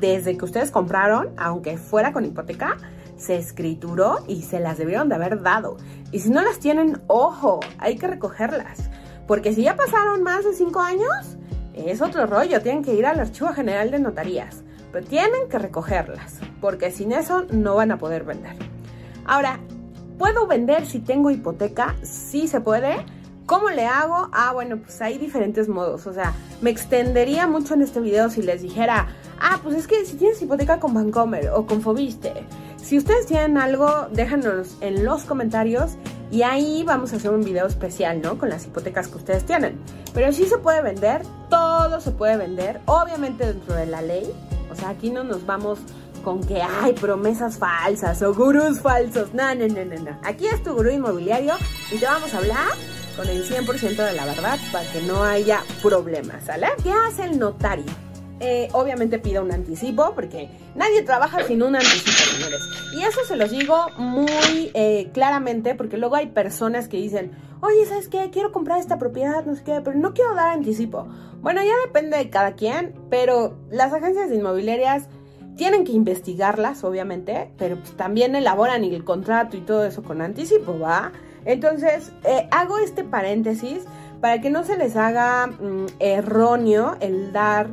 desde 0.00 0.38
que 0.38 0.44
ustedes 0.44 0.70
compraron, 0.70 1.30
aunque 1.36 1.76
fuera 1.76 2.12
con 2.12 2.24
hipoteca, 2.24 2.78
se 3.22 3.36
escrituró 3.36 4.24
y 4.26 4.42
se 4.42 4.58
las 4.58 4.78
debieron 4.78 5.08
de 5.08 5.14
haber 5.14 5.42
dado. 5.42 5.76
Y 6.10 6.20
si 6.20 6.30
no 6.30 6.42
las 6.42 6.58
tienen, 6.58 7.00
ojo, 7.06 7.60
hay 7.78 7.96
que 7.96 8.08
recogerlas. 8.08 8.90
Porque 9.26 9.54
si 9.54 9.62
ya 9.62 9.76
pasaron 9.76 10.22
más 10.22 10.44
de 10.44 10.52
cinco 10.54 10.80
años, 10.80 11.38
es 11.72 12.02
otro 12.02 12.26
rollo, 12.26 12.60
tienen 12.60 12.82
que 12.82 12.94
ir 12.94 13.06
al 13.06 13.20
Archivo 13.20 13.52
General 13.52 13.90
de 13.90 14.00
Notarías. 14.00 14.62
Pero 14.90 15.06
tienen 15.06 15.48
que 15.48 15.58
recogerlas, 15.58 16.40
porque 16.60 16.90
sin 16.90 17.12
eso 17.12 17.46
no 17.50 17.76
van 17.76 17.92
a 17.92 17.98
poder 17.98 18.24
vender. 18.24 18.56
Ahora, 19.24 19.60
¿puedo 20.18 20.46
vender 20.46 20.84
si 20.84 20.98
tengo 20.98 21.30
hipoteca? 21.30 21.94
Sí 22.02 22.48
se 22.48 22.60
puede. 22.60 23.06
¿Cómo 23.46 23.70
le 23.70 23.86
hago? 23.86 24.28
Ah, 24.32 24.52
bueno, 24.52 24.78
pues 24.78 25.00
hay 25.00 25.16
diferentes 25.16 25.68
modos. 25.68 26.06
O 26.06 26.12
sea, 26.12 26.34
me 26.60 26.70
extendería 26.70 27.46
mucho 27.46 27.74
en 27.74 27.82
este 27.82 28.00
video 28.00 28.28
si 28.30 28.42
les 28.42 28.62
dijera, 28.62 29.08
ah, 29.40 29.60
pues 29.62 29.76
es 29.76 29.86
que 29.86 30.04
si 30.04 30.16
tienes 30.16 30.42
hipoteca 30.42 30.78
con 30.80 30.92
Bancomer 30.92 31.50
o 31.50 31.66
con 31.66 31.80
Fobiste, 31.80 32.44
si 32.82 32.98
ustedes 32.98 33.26
tienen 33.26 33.58
algo, 33.58 34.08
déjanos 34.12 34.76
en 34.80 35.04
los 35.04 35.22
comentarios 35.24 35.92
y 36.30 36.42
ahí 36.42 36.82
vamos 36.84 37.12
a 37.12 37.16
hacer 37.16 37.30
un 37.30 37.44
video 37.44 37.66
especial, 37.66 38.20
¿no? 38.20 38.38
Con 38.38 38.48
las 38.48 38.66
hipotecas 38.66 39.08
que 39.08 39.18
ustedes 39.18 39.44
tienen. 39.44 39.78
Pero 40.12 40.32
sí 40.32 40.46
se 40.46 40.58
puede 40.58 40.82
vender, 40.82 41.22
todo 41.48 42.00
se 42.00 42.10
puede 42.10 42.36
vender, 42.36 42.80
obviamente 42.86 43.46
dentro 43.46 43.74
de 43.74 43.86
la 43.86 44.02
ley. 44.02 44.30
O 44.70 44.74
sea, 44.74 44.90
aquí 44.90 45.10
no 45.10 45.24
nos 45.24 45.46
vamos 45.46 45.78
con 46.24 46.42
que 46.42 46.62
hay 46.62 46.92
promesas 46.94 47.58
falsas 47.58 48.22
o 48.22 48.34
gurús 48.34 48.80
falsos. 48.80 49.34
No, 49.34 49.54
no, 49.54 49.68
no, 49.68 49.84
no, 49.84 50.02
no. 50.02 50.18
Aquí 50.24 50.46
es 50.46 50.62
tu 50.62 50.74
gurú 50.74 50.90
inmobiliario 50.90 51.54
y 51.90 51.98
te 51.98 52.06
vamos 52.06 52.32
a 52.34 52.38
hablar 52.38 52.72
con 53.16 53.28
el 53.28 53.44
100% 53.44 53.96
de 53.96 54.12
la 54.14 54.24
verdad 54.24 54.58
para 54.72 54.90
que 54.90 55.02
no 55.02 55.22
haya 55.22 55.62
problemas, 55.82 56.44
¿sale? 56.44 56.68
¿Qué 56.82 56.92
hace 56.92 57.24
el 57.24 57.38
notario? 57.38 58.11
Eh, 58.42 58.68
obviamente 58.72 59.20
pida 59.20 59.40
un 59.40 59.52
anticipo, 59.52 60.14
porque 60.16 60.50
nadie 60.74 61.02
trabaja 61.02 61.44
sin 61.44 61.62
un 61.62 61.76
anticipo, 61.76 62.10
señores. 62.10 62.60
Y 62.92 63.02
eso 63.02 63.20
se 63.24 63.36
los 63.36 63.50
digo 63.50 63.86
muy 63.98 64.72
eh, 64.74 65.10
claramente, 65.14 65.76
porque 65.76 65.96
luego 65.96 66.16
hay 66.16 66.26
personas 66.26 66.88
que 66.88 66.96
dicen, 66.96 67.30
oye, 67.60 67.86
¿sabes 67.86 68.08
qué? 68.08 68.30
Quiero 68.32 68.50
comprar 68.50 68.80
esta 68.80 68.98
propiedad, 68.98 69.44
no 69.44 69.54
sé 69.54 69.62
qué, 69.62 69.80
pero 69.84 69.96
no 69.96 70.12
quiero 70.12 70.34
dar 70.34 70.48
anticipo. 70.48 71.06
Bueno, 71.40 71.62
ya 71.62 71.72
depende 71.86 72.16
de 72.18 72.30
cada 72.30 72.54
quien, 72.54 72.94
pero 73.08 73.56
las 73.70 73.92
agencias 73.92 74.32
inmobiliarias 74.32 75.04
tienen 75.56 75.84
que 75.84 75.92
investigarlas, 75.92 76.82
obviamente, 76.82 77.52
pero 77.58 77.76
pues 77.76 77.96
también 77.96 78.34
elaboran 78.34 78.82
el 78.82 79.04
contrato 79.04 79.56
y 79.56 79.60
todo 79.60 79.84
eso 79.84 80.02
con 80.02 80.20
anticipo, 80.20 80.78
¿va? 80.80 81.12
Entonces, 81.44 82.10
eh, 82.24 82.48
hago 82.50 82.78
este 82.78 83.04
paréntesis 83.04 83.84
para 84.20 84.40
que 84.40 84.50
no 84.50 84.64
se 84.64 84.76
les 84.76 84.96
haga 84.96 85.46
mm, 85.46 85.86
erróneo 86.00 86.96
el 87.00 87.32
dar 87.32 87.70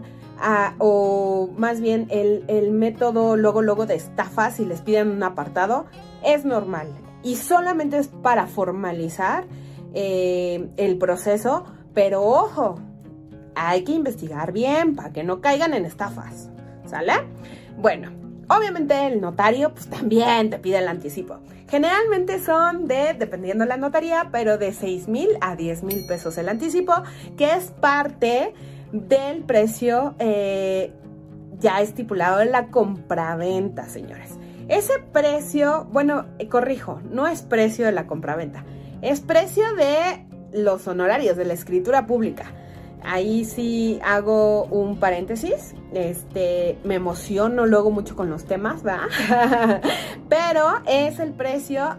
o 0.77 1.49
más 1.57 1.81
bien 1.81 2.07
el, 2.09 2.71
método 2.71 3.35
luego 3.35 3.61
luego 3.61 3.85
de 3.85 3.95
estafa 3.95 4.51
si 4.51 4.65
les 4.65 4.81
piden 4.81 5.09
un 5.09 5.23
apartado 5.23 5.85
es 6.23 6.45
normal 6.45 6.87
y 7.23 7.35
solamente 7.35 7.97
es 7.97 8.07
para 8.07 8.47
formalizar 8.47 9.45
eh, 9.93 10.69
el 10.77 10.97
proceso 10.97 11.65
pero 11.93 12.23
ojo 12.23 12.79
hay 13.55 13.83
que 13.83 13.91
investigar 13.91 14.51
bien 14.51 14.95
para 14.95 15.11
que 15.11 15.23
no 15.23 15.41
caigan 15.41 15.73
en 15.73 15.85
estafas 15.85 16.49
¿sale? 16.85 17.13
bueno 17.77 18.11
obviamente 18.47 19.07
el 19.07 19.19
notario 19.19 19.73
pues 19.73 19.87
también 19.87 20.49
te 20.49 20.59
pide 20.59 20.77
el 20.77 20.87
anticipo 20.87 21.39
Generalmente 21.69 22.39
son 22.39 22.87
de, 22.87 23.13
dependiendo 23.13 23.63
de 23.63 23.69
la 23.69 23.77
notaría, 23.77 24.29
pero 24.31 24.57
de 24.57 24.73
6 24.73 25.07
mil 25.07 25.29
a 25.39 25.55
10 25.55 25.83
mil 25.83 26.03
pesos 26.07 26.37
el 26.39 26.49
anticipo, 26.49 26.93
que 27.37 27.53
es 27.53 27.65
parte 27.65 28.55
del 28.91 29.43
precio 29.43 30.15
eh, 30.19 30.93
ya 31.59 31.81
estipulado 31.81 32.41
en 32.41 32.51
la 32.51 32.67
compraventa, 32.67 33.87
señores. 33.87 34.37
Ese 34.67 34.99
precio, 35.11 35.87
bueno, 35.91 36.25
eh, 36.37 36.47
corrijo, 36.47 37.01
no 37.09 37.27
es 37.27 37.41
precio 37.41 37.85
de 37.85 37.91
la 37.91 38.07
compraventa, 38.07 38.63
es 39.01 39.19
precio 39.19 39.63
de 39.75 40.25
los 40.53 40.87
honorarios 40.87 41.37
de 41.37 41.45
la 41.45 41.53
escritura 41.53 42.05
pública. 42.05 42.53
Ahí 43.01 43.45
sí 43.45 43.99
hago 44.03 44.65
un 44.65 44.99
paréntesis. 44.99 45.73
Este, 45.93 46.77
me 46.83 46.95
emociono 46.95 47.65
luego 47.65 47.91
mucho 47.91 48.15
con 48.15 48.29
los 48.29 48.45
temas, 48.45 48.83
¿verdad? 48.83 49.81
Pero 50.29 50.81
es 50.85 51.19
el 51.19 51.31
precio 51.31 51.97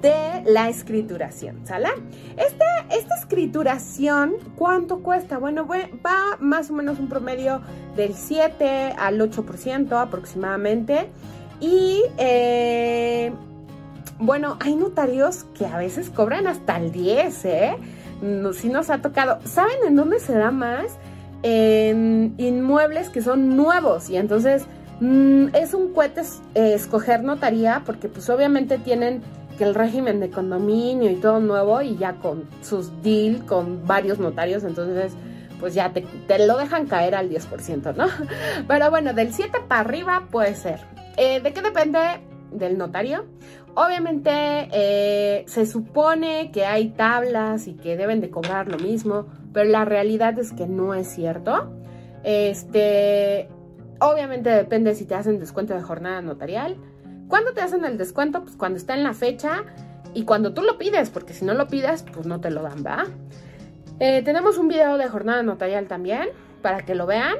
de 0.00 0.42
la 0.46 0.68
escrituración, 0.68 1.66
¿sale? 1.66 1.88
Este, 2.36 2.64
esta 2.90 3.16
escrituración, 3.16 4.34
¿cuánto 4.56 5.00
cuesta? 5.00 5.38
Bueno, 5.38 5.66
va 5.66 6.36
más 6.40 6.70
o 6.70 6.74
menos 6.74 6.98
un 6.98 7.08
promedio 7.08 7.60
del 7.96 8.14
7 8.14 8.94
al 8.98 9.20
8% 9.20 10.00
aproximadamente. 10.00 11.08
Y, 11.60 12.02
eh, 12.18 13.32
bueno, 14.18 14.56
hay 14.60 14.76
notarios 14.76 15.44
que 15.56 15.66
a 15.66 15.76
veces 15.76 16.10
cobran 16.10 16.46
hasta 16.46 16.76
el 16.76 16.92
10, 16.92 17.44
¿eh? 17.44 17.76
Si 18.54 18.68
nos 18.68 18.90
ha 18.90 18.98
tocado. 18.98 19.38
¿Saben 19.44 19.76
en 19.86 19.94
dónde 19.94 20.18
se 20.18 20.34
da 20.34 20.50
más? 20.50 20.86
En 21.42 22.34
inmuebles 22.36 23.10
que 23.10 23.22
son 23.22 23.56
nuevos 23.56 24.10
y 24.10 24.16
entonces 24.16 24.66
mm, 25.00 25.54
es 25.54 25.72
un 25.72 25.92
cohete 25.92 26.22
escoger 26.54 27.22
notaría 27.22 27.82
porque 27.86 28.08
pues 28.08 28.28
obviamente 28.28 28.78
tienen 28.78 29.22
que 29.58 29.64
el 29.64 29.74
régimen 29.74 30.20
de 30.20 30.30
condominio 30.30 31.10
y 31.10 31.16
todo 31.16 31.40
nuevo 31.40 31.82
y 31.82 31.96
ya 31.96 32.14
con 32.14 32.44
sus 32.62 33.02
deal 33.02 33.44
con 33.44 33.86
varios 33.86 34.18
notarios, 34.18 34.64
entonces 34.64 35.12
pues 35.58 35.74
ya 35.74 35.92
te, 35.92 36.46
lo 36.46 36.56
dejan 36.56 36.86
caer 36.86 37.14
al 37.14 37.28
10%, 37.28 37.94
¿no? 37.96 38.06
Pero 38.68 38.90
bueno, 38.90 39.12
del 39.12 39.32
7 39.32 39.58
para 39.66 39.80
arriba 39.80 40.28
puede 40.30 40.54
ser. 40.54 40.80
Eh, 41.16 41.40
¿De 41.40 41.52
qué 41.52 41.60
depende? 41.62 41.98
Del 42.52 42.78
notario. 42.78 43.26
Obviamente 43.74 44.30
eh, 44.72 45.44
se 45.46 45.66
supone 45.66 46.50
que 46.50 46.64
hay 46.64 46.90
tablas 46.90 47.66
y 47.66 47.74
que 47.74 47.96
deben 47.96 48.20
de 48.20 48.30
cobrar 48.30 48.68
lo 48.68 48.78
mismo, 48.78 49.26
pero 49.52 49.68
la 49.70 49.84
realidad 49.84 50.36
es 50.38 50.52
que 50.52 50.66
no 50.66 50.94
es 50.94 51.08
cierto. 51.08 51.70
Este, 52.24 53.48
obviamente 54.00 54.50
depende 54.50 54.94
si 54.94 55.04
te 55.04 55.14
hacen 55.14 55.38
descuento 55.38 55.74
de 55.74 55.82
jornada 55.82 56.22
notarial. 56.22 56.76
¿Cuándo 57.28 57.52
te 57.52 57.60
hacen 57.60 57.84
el 57.84 57.98
descuento? 57.98 58.42
Pues 58.42 58.56
cuando 58.56 58.78
está 58.78 58.94
en 58.94 59.04
la 59.04 59.12
fecha 59.12 59.64
y 60.14 60.24
cuando 60.24 60.54
tú 60.54 60.62
lo 60.62 60.78
pides, 60.78 61.10
porque 61.10 61.34
si 61.34 61.44
no 61.44 61.54
lo 61.54 61.68
pides, 61.68 62.04
pues 62.12 62.26
no 62.26 62.40
te 62.40 62.50
lo 62.50 62.62
dan, 62.62 62.84
¿va? 62.84 63.04
Eh, 64.00 64.22
tenemos 64.22 64.58
un 64.58 64.68
video 64.68 64.96
de 64.96 65.08
jornada 65.08 65.42
notarial 65.42 65.86
también, 65.86 66.28
para 66.62 66.80
que 66.80 66.94
lo 66.94 67.06
vean. 67.06 67.36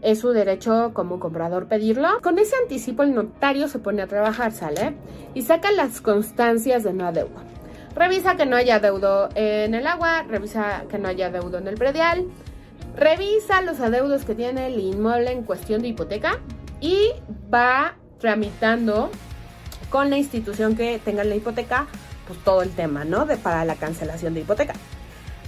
Es 0.00 0.20
su 0.20 0.30
derecho 0.30 0.92
como 0.94 1.18
comprador 1.18 1.66
pedirlo. 1.66 2.20
Con 2.22 2.38
ese 2.38 2.54
anticipo 2.62 3.02
el 3.02 3.14
notario 3.14 3.68
se 3.68 3.80
pone 3.80 4.00
a 4.00 4.06
trabajar, 4.06 4.52
¿sale? 4.52 4.94
Y 5.34 5.42
saca 5.42 5.72
las 5.72 6.00
constancias 6.00 6.84
de 6.84 6.92
no 6.92 7.06
adeudo. 7.06 7.42
Revisa 7.96 8.36
que 8.36 8.46
no 8.46 8.56
haya 8.56 8.78
deudo 8.78 9.28
en 9.34 9.74
el 9.74 9.86
agua, 9.86 10.22
revisa 10.22 10.84
que 10.88 10.98
no 10.98 11.08
haya 11.08 11.30
deudo 11.30 11.58
en 11.58 11.66
el 11.66 11.74
predial, 11.74 12.26
revisa 12.94 13.60
los 13.62 13.80
adeudos 13.80 14.24
que 14.24 14.36
tiene 14.36 14.68
el 14.68 14.78
inmueble 14.78 15.32
en 15.32 15.42
cuestión 15.42 15.82
de 15.82 15.88
hipoteca 15.88 16.38
y 16.80 17.10
va 17.52 17.96
tramitando 18.20 19.10
con 19.90 20.10
la 20.10 20.18
institución 20.18 20.76
que 20.76 21.00
tenga 21.04 21.24
la 21.24 21.34
hipoteca, 21.34 21.86
pues 22.26 22.38
todo 22.44 22.62
el 22.62 22.70
tema, 22.70 23.04
¿no? 23.04 23.26
De, 23.26 23.36
para 23.36 23.64
la 23.64 23.74
cancelación 23.76 24.34
de 24.34 24.40
hipoteca. 24.40 24.74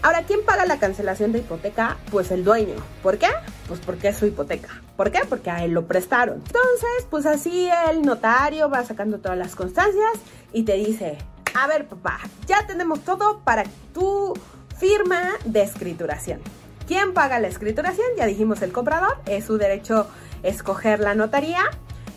Ahora, 0.03 0.23
¿quién 0.23 0.43
paga 0.47 0.65
la 0.65 0.79
cancelación 0.79 1.31
de 1.31 1.41
hipoteca? 1.41 1.99
Pues 2.11 2.31
el 2.31 2.43
dueño. 2.43 2.77
¿Por 3.03 3.19
qué? 3.19 3.29
Pues 3.69 3.81
porque 3.81 4.09
es 4.09 4.17
su 4.17 4.27
hipoteca. 4.27 4.81
¿Por 4.97 5.11
qué? 5.11 5.21
Porque 5.29 5.51
a 5.51 5.63
él 5.63 5.73
lo 5.73 5.87
prestaron. 5.87 6.37
Entonces, 6.37 7.07
pues 7.11 7.27
así 7.27 7.69
el 7.91 8.01
notario 8.01 8.71
va 8.71 8.83
sacando 8.85 9.19
todas 9.19 9.37
las 9.37 9.55
constancias 9.55 10.13
y 10.55 10.63
te 10.63 10.75
dice, 10.75 11.19
a 11.55 11.67
ver 11.67 11.87
papá, 11.87 12.21
ya 12.47 12.67
tenemos 12.67 13.01
todo 13.01 13.41
para 13.41 13.65
tu 13.93 14.33
firma 14.79 15.21
de 15.45 15.63
escrituración. 15.63 16.41
¿Quién 16.87 17.13
paga 17.13 17.39
la 17.39 17.49
escrituración? 17.49 18.07
Ya 18.17 18.25
dijimos 18.25 18.63
el 18.63 18.73
comprador, 18.73 19.19
es 19.27 19.45
su 19.45 19.59
derecho 19.59 20.09
escoger 20.43 21.01
la 21.01 21.15
notaría 21.15 21.61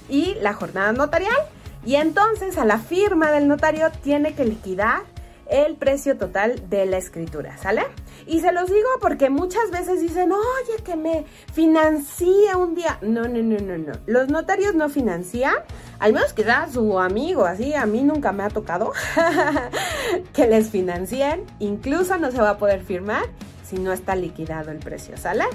y 0.07 0.35
la 0.35 0.53
jornada 0.53 0.93
notarial. 0.93 1.35
Y 1.85 1.95
entonces 1.95 2.57
a 2.57 2.65
la 2.65 2.79
firma 2.79 3.31
del 3.31 3.47
notario 3.47 3.91
tiene 4.03 4.33
que 4.33 4.45
liquidar 4.45 5.01
el 5.49 5.75
precio 5.75 6.17
total 6.17 6.69
de 6.69 6.85
la 6.85 6.97
escritura, 6.97 7.57
¿sale? 7.57 7.83
Y 8.25 8.39
se 8.39 8.51
los 8.51 8.69
digo 8.69 8.87
porque 9.01 9.29
muchas 9.29 9.69
veces 9.71 10.01
dicen, 10.01 10.31
oye, 10.31 10.83
que 10.83 10.95
me 10.95 11.25
financie 11.53 12.55
un 12.55 12.75
día. 12.75 12.97
No, 13.01 13.27
no, 13.27 13.41
no, 13.41 13.57
no, 13.59 13.77
no. 13.77 13.93
Los 14.05 14.29
notarios 14.29 14.73
no 14.73 14.89
financian, 14.89 15.55
al 15.99 16.13
menos 16.13 16.33
que 16.33 16.45
su 16.71 16.99
amigo, 16.99 17.45
así. 17.45 17.73
A 17.73 17.85
mí 17.85 18.03
nunca 18.03 18.31
me 18.31 18.43
ha 18.43 18.49
tocado 18.49 18.93
que 20.33 20.47
les 20.47 20.69
financien. 20.69 21.43
Incluso 21.59 22.17
no 22.17 22.31
se 22.31 22.41
va 22.41 22.51
a 22.51 22.57
poder 22.57 22.81
firmar 22.81 23.23
si 23.63 23.77
no 23.77 23.91
está 23.91 24.15
liquidado 24.15 24.71
el 24.71 24.77
precio, 24.77 25.17
¿sale? 25.17 25.45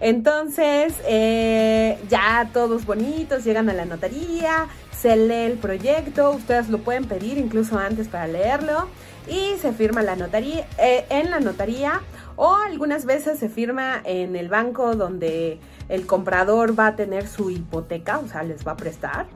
Entonces, 0.00 0.94
eh, 1.06 1.98
ya 2.08 2.50
todos 2.52 2.86
bonitos 2.86 3.44
llegan 3.44 3.68
a 3.68 3.74
la 3.74 3.84
notaría, 3.84 4.66
se 4.96 5.16
lee 5.16 5.52
el 5.52 5.58
proyecto, 5.58 6.30
ustedes 6.32 6.68
lo 6.68 6.78
pueden 6.78 7.06
pedir 7.06 7.38
incluso 7.38 7.78
antes 7.78 8.08
para 8.08 8.26
leerlo 8.26 8.88
y 9.28 9.58
se 9.60 9.72
firma 9.72 10.02
la 10.02 10.16
notaría, 10.16 10.66
eh, 10.78 11.04
en 11.10 11.30
la 11.30 11.40
notaría 11.40 12.00
o 12.36 12.54
algunas 12.54 13.04
veces 13.04 13.38
se 13.38 13.48
firma 13.48 14.00
en 14.04 14.36
el 14.36 14.48
banco 14.48 14.94
donde 14.96 15.58
el 15.88 16.06
comprador 16.06 16.78
va 16.78 16.88
a 16.88 16.96
tener 16.96 17.28
su 17.28 17.50
hipoteca, 17.50 18.18
o 18.18 18.28
sea, 18.28 18.42
les 18.42 18.66
va 18.66 18.72
a 18.72 18.76
prestar. 18.76 19.26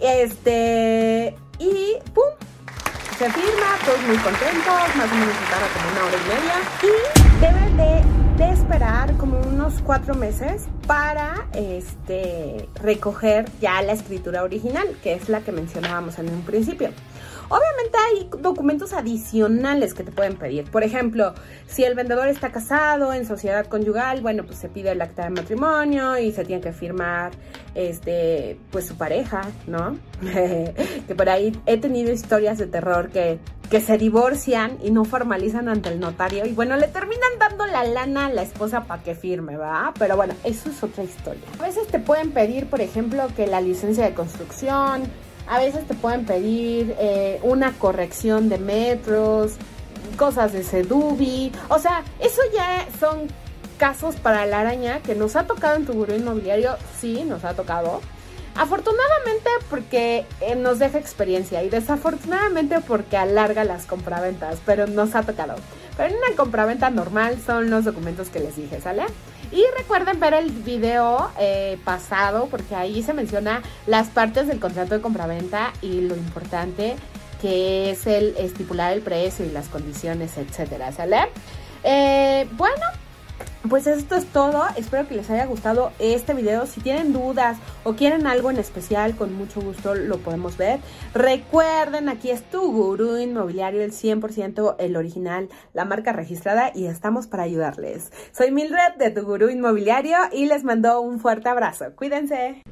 Este, 0.00 1.34
y 1.58 1.96
¡pum! 2.12 2.24
Se 3.22 3.30
firma, 3.30 3.78
todos 3.84 4.02
muy 4.02 4.16
contentos, 4.16 4.96
más 4.96 5.12
o 5.12 5.14
menos 5.14 5.36
se 5.36 5.44
tarda 5.48 5.68
como 5.74 5.92
una 5.92 6.06
hora 6.06 6.16
y 6.16 6.26
media. 6.26 6.56
Y 6.82 7.40
deben 7.40 7.76
de 7.76 8.21
de 8.36 8.50
esperar 8.50 9.16
como 9.16 9.38
unos 9.40 9.82
cuatro 9.82 10.14
meses 10.14 10.66
para 10.86 11.48
este, 11.54 12.68
recoger 12.74 13.44
ya 13.60 13.82
la 13.82 13.92
escritura 13.92 14.42
original, 14.42 14.86
que 15.02 15.14
es 15.14 15.28
la 15.28 15.40
que 15.40 15.52
mencionábamos 15.52 16.18
en 16.18 16.30
un 16.30 16.42
principio. 16.42 16.90
Obviamente 17.48 17.98
hay 17.98 18.40
documentos 18.40 18.94
adicionales 18.94 19.92
que 19.92 20.04
te 20.04 20.10
pueden 20.10 20.36
pedir. 20.36 20.64
Por 20.64 20.82
ejemplo, 20.82 21.34
si 21.66 21.84
el 21.84 21.94
vendedor 21.94 22.28
está 22.28 22.50
casado 22.50 23.12
en 23.12 23.26
sociedad 23.26 23.66
conyugal, 23.66 24.22
bueno, 24.22 24.44
pues 24.44 24.58
se 24.58 24.70
pide 24.70 24.92
el 24.92 25.02
acta 25.02 25.24
de 25.24 25.30
matrimonio 25.30 26.16
y 26.16 26.32
se 26.32 26.44
tiene 26.44 26.62
que 26.62 26.72
firmar 26.72 27.32
este, 27.74 28.58
pues 28.70 28.86
su 28.86 28.96
pareja, 28.96 29.42
¿no? 29.66 29.98
que 30.22 31.14
por 31.14 31.28
ahí 31.28 31.60
he 31.66 31.76
tenido 31.76 32.10
historias 32.10 32.56
de 32.56 32.66
terror 32.66 33.10
que, 33.10 33.38
que 33.72 33.80
se 33.80 33.96
divorcian 33.96 34.76
y 34.82 34.90
no 34.90 35.06
formalizan 35.06 35.66
ante 35.66 35.88
el 35.88 35.98
notario 35.98 36.44
y 36.44 36.52
bueno, 36.52 36.76
le 36.76 36.88
terminan 36.88 37.30
dando 37.38 37.64
la 37.66 37.84
lana 37.84 38.26
a 38.26 38.28
la 38.28 38.42
esposa 38.42 38.84
para 38.84 39.02
que 39.02 39.14
firme, 39.14 39.56
¿va? 39.56 39.94
Pero 39.98 40.14
bueno, 40.14 40.34
eso 40.44 40.68
es 40.68 40.82
otra 40.82 41.04
historia. 41.04 41.40
A 41.58 41.62
veces 41.62 41.86
te 41.86 41.98
pueden 41.98 42.32
pedir, 42.32 42.66
por 42.66 42.82
ejemplo, 42.82 43.26
que 43.34 43.46
la 43.46 43.62
licencia 43.62 44.04
de 44.04 44.12
construcción, 44.12 45.04
a 45.48 45.58
veces 45.58 45.86
te 45.88 45.94
pueden 45.94 46.26
pedir 46.26 46.94
eh, 46.98 47.40
una 47.44 47.72
corrección 47.72 48.50
de 48.50 48.58
metros, 48.58 49.52
cosas 50.18 50.52
de 50.52 50.64
Sedubi. 50.64 51.50
O 51.70 51.78
sea, 51.78 52.02
eso 52.20 52.42
ya 52.54 52.86
son 53.00 53.20
casos 53.78 54.16
para 54.16 54.44
la 54.44 54.60
araña 54.60 55.00
que 55.00 55.14
nos 55.14 55.34
ha 55.34 55.46
tocado 55.46 55.76
en 55.76 55.86
tu 55.86 55.94
gurú 55.94 56.12
inmobiliario, 56.12 56.76
sí, 57.00 57.24
nos 57.24 57.42
ha 57.46 57.54
tocado. 57.54 58.02
Afortunadamente 58.54 59.48
porque 59.70 60.26
eh, 60.40 60.54
nos 60.54 60.78
deja 60.78 60.98
experiencia 60.98 61.62
y 61.62 61.70
desafortunadamente 61.70 62.80
porque 62.80 63.16
alarga 63.16 63.64
las 63.64 63.86
compraventas, 63.86 64.58
pero 64.66 64.86
nos 64.86 65.14
ha 65.14 65.22
tocado. 65.22 65.54
Pero 65.96 66.10
en 66.10 66.16
una 66.16 66.36
compraventa 66.36 66.90
normal 66.90 67.38
son 67.44 67.70
los 67.70 67.84
documentos 67.84 68.28
que 68.28 68.40
les 68.40 68.56
dije, 68.56 68.80
¿sale? 68.80 69.04
Y 69.50 69.64
recuerden 69.76 70.20
ver 70.20 70.34
el 70.34 70.50
video 70.50 71.30
eh, 71.38 71.78
pasado 71.84 72.48
porque 72.50 72.74
ahí 72.74 73.02
se 73.02 73.12
menciona 73.12 73.62
las 73.86 74.08
partes 74.08 74.46
del 74.46 74.60
contrato 74.60 74.94
de 74.94 75.00
compraventa 75.00 75.72
y 75.82 76.02
lo 76.02 76.14
importante 76.16 76.96
que 77.40 77.90
es 77.90 78.06
el 78.06 78.36
estipular 78.38 78.92
el 78.92 79.02
precio 79.02 79.44
y 79.44 79.50
las 79.50 79.68
condiciones, 79.68 80.38
etcétera, 80.38 80.92
¿sale? 80.92 81.18
Eh, 81.82 82.46
bueno, 82.52 82.84
pues 83.68 83.86
esto 83.86 84.16
es 84.16 84.26
todo. 84.26 84.64
Espero 84.76 85.06
que 85.06 85.14
les 85.14 85.30
haya 85.30 85.46
gustado 85.46 85.92
este 85.98 86.34
video. 86.34 86.66
Si 86.66 86.80
tienen 86.80 87.12
dudas 87.12 87.58
o 87.84 87.94
quieren 87.94 88.26
algo 88.26 88.50
en 88.50 88.58
especial, 88.58 89.16
con 89.16 89.34
mucho 89.34 89.60
gusto 89.60 89.94
lo 89.94 90.18
podemos 90.18 90.56
ver. 90.56 90.80
Recuerden, 91.14 92.08
aquí 92.08 92.30
es 92.30 92.42
tu 92.42 92.72
gurú 92.72 93.18
inmobiliario, 93.18 93.82
el 93.82 93.92
100%, 93.92 94.76
el 94.78 94.96
original, 94.96 95.48
la 95.72 95.84
marca 95.84 96.12
registrada 96.12 96.72
y 96.74 96.86
estamos 96.86 97.26
para 97.26 97.44
ayudarles. 97.44 98.12
Soy 98.32 98.50
Mildred 98.50 98.96
de 98.98 99.10
tu 99.10 99.22
gurú 99.22 99.48
inmobiliario 99.48 100.16
y 100.32 100.46
les 100.46 100.64
mando 100.64 101.00
un 101.00 101.20
fuerte 101.20 101.48
abrazo. 101.48 101.86
Cuídense. 101.96 102.62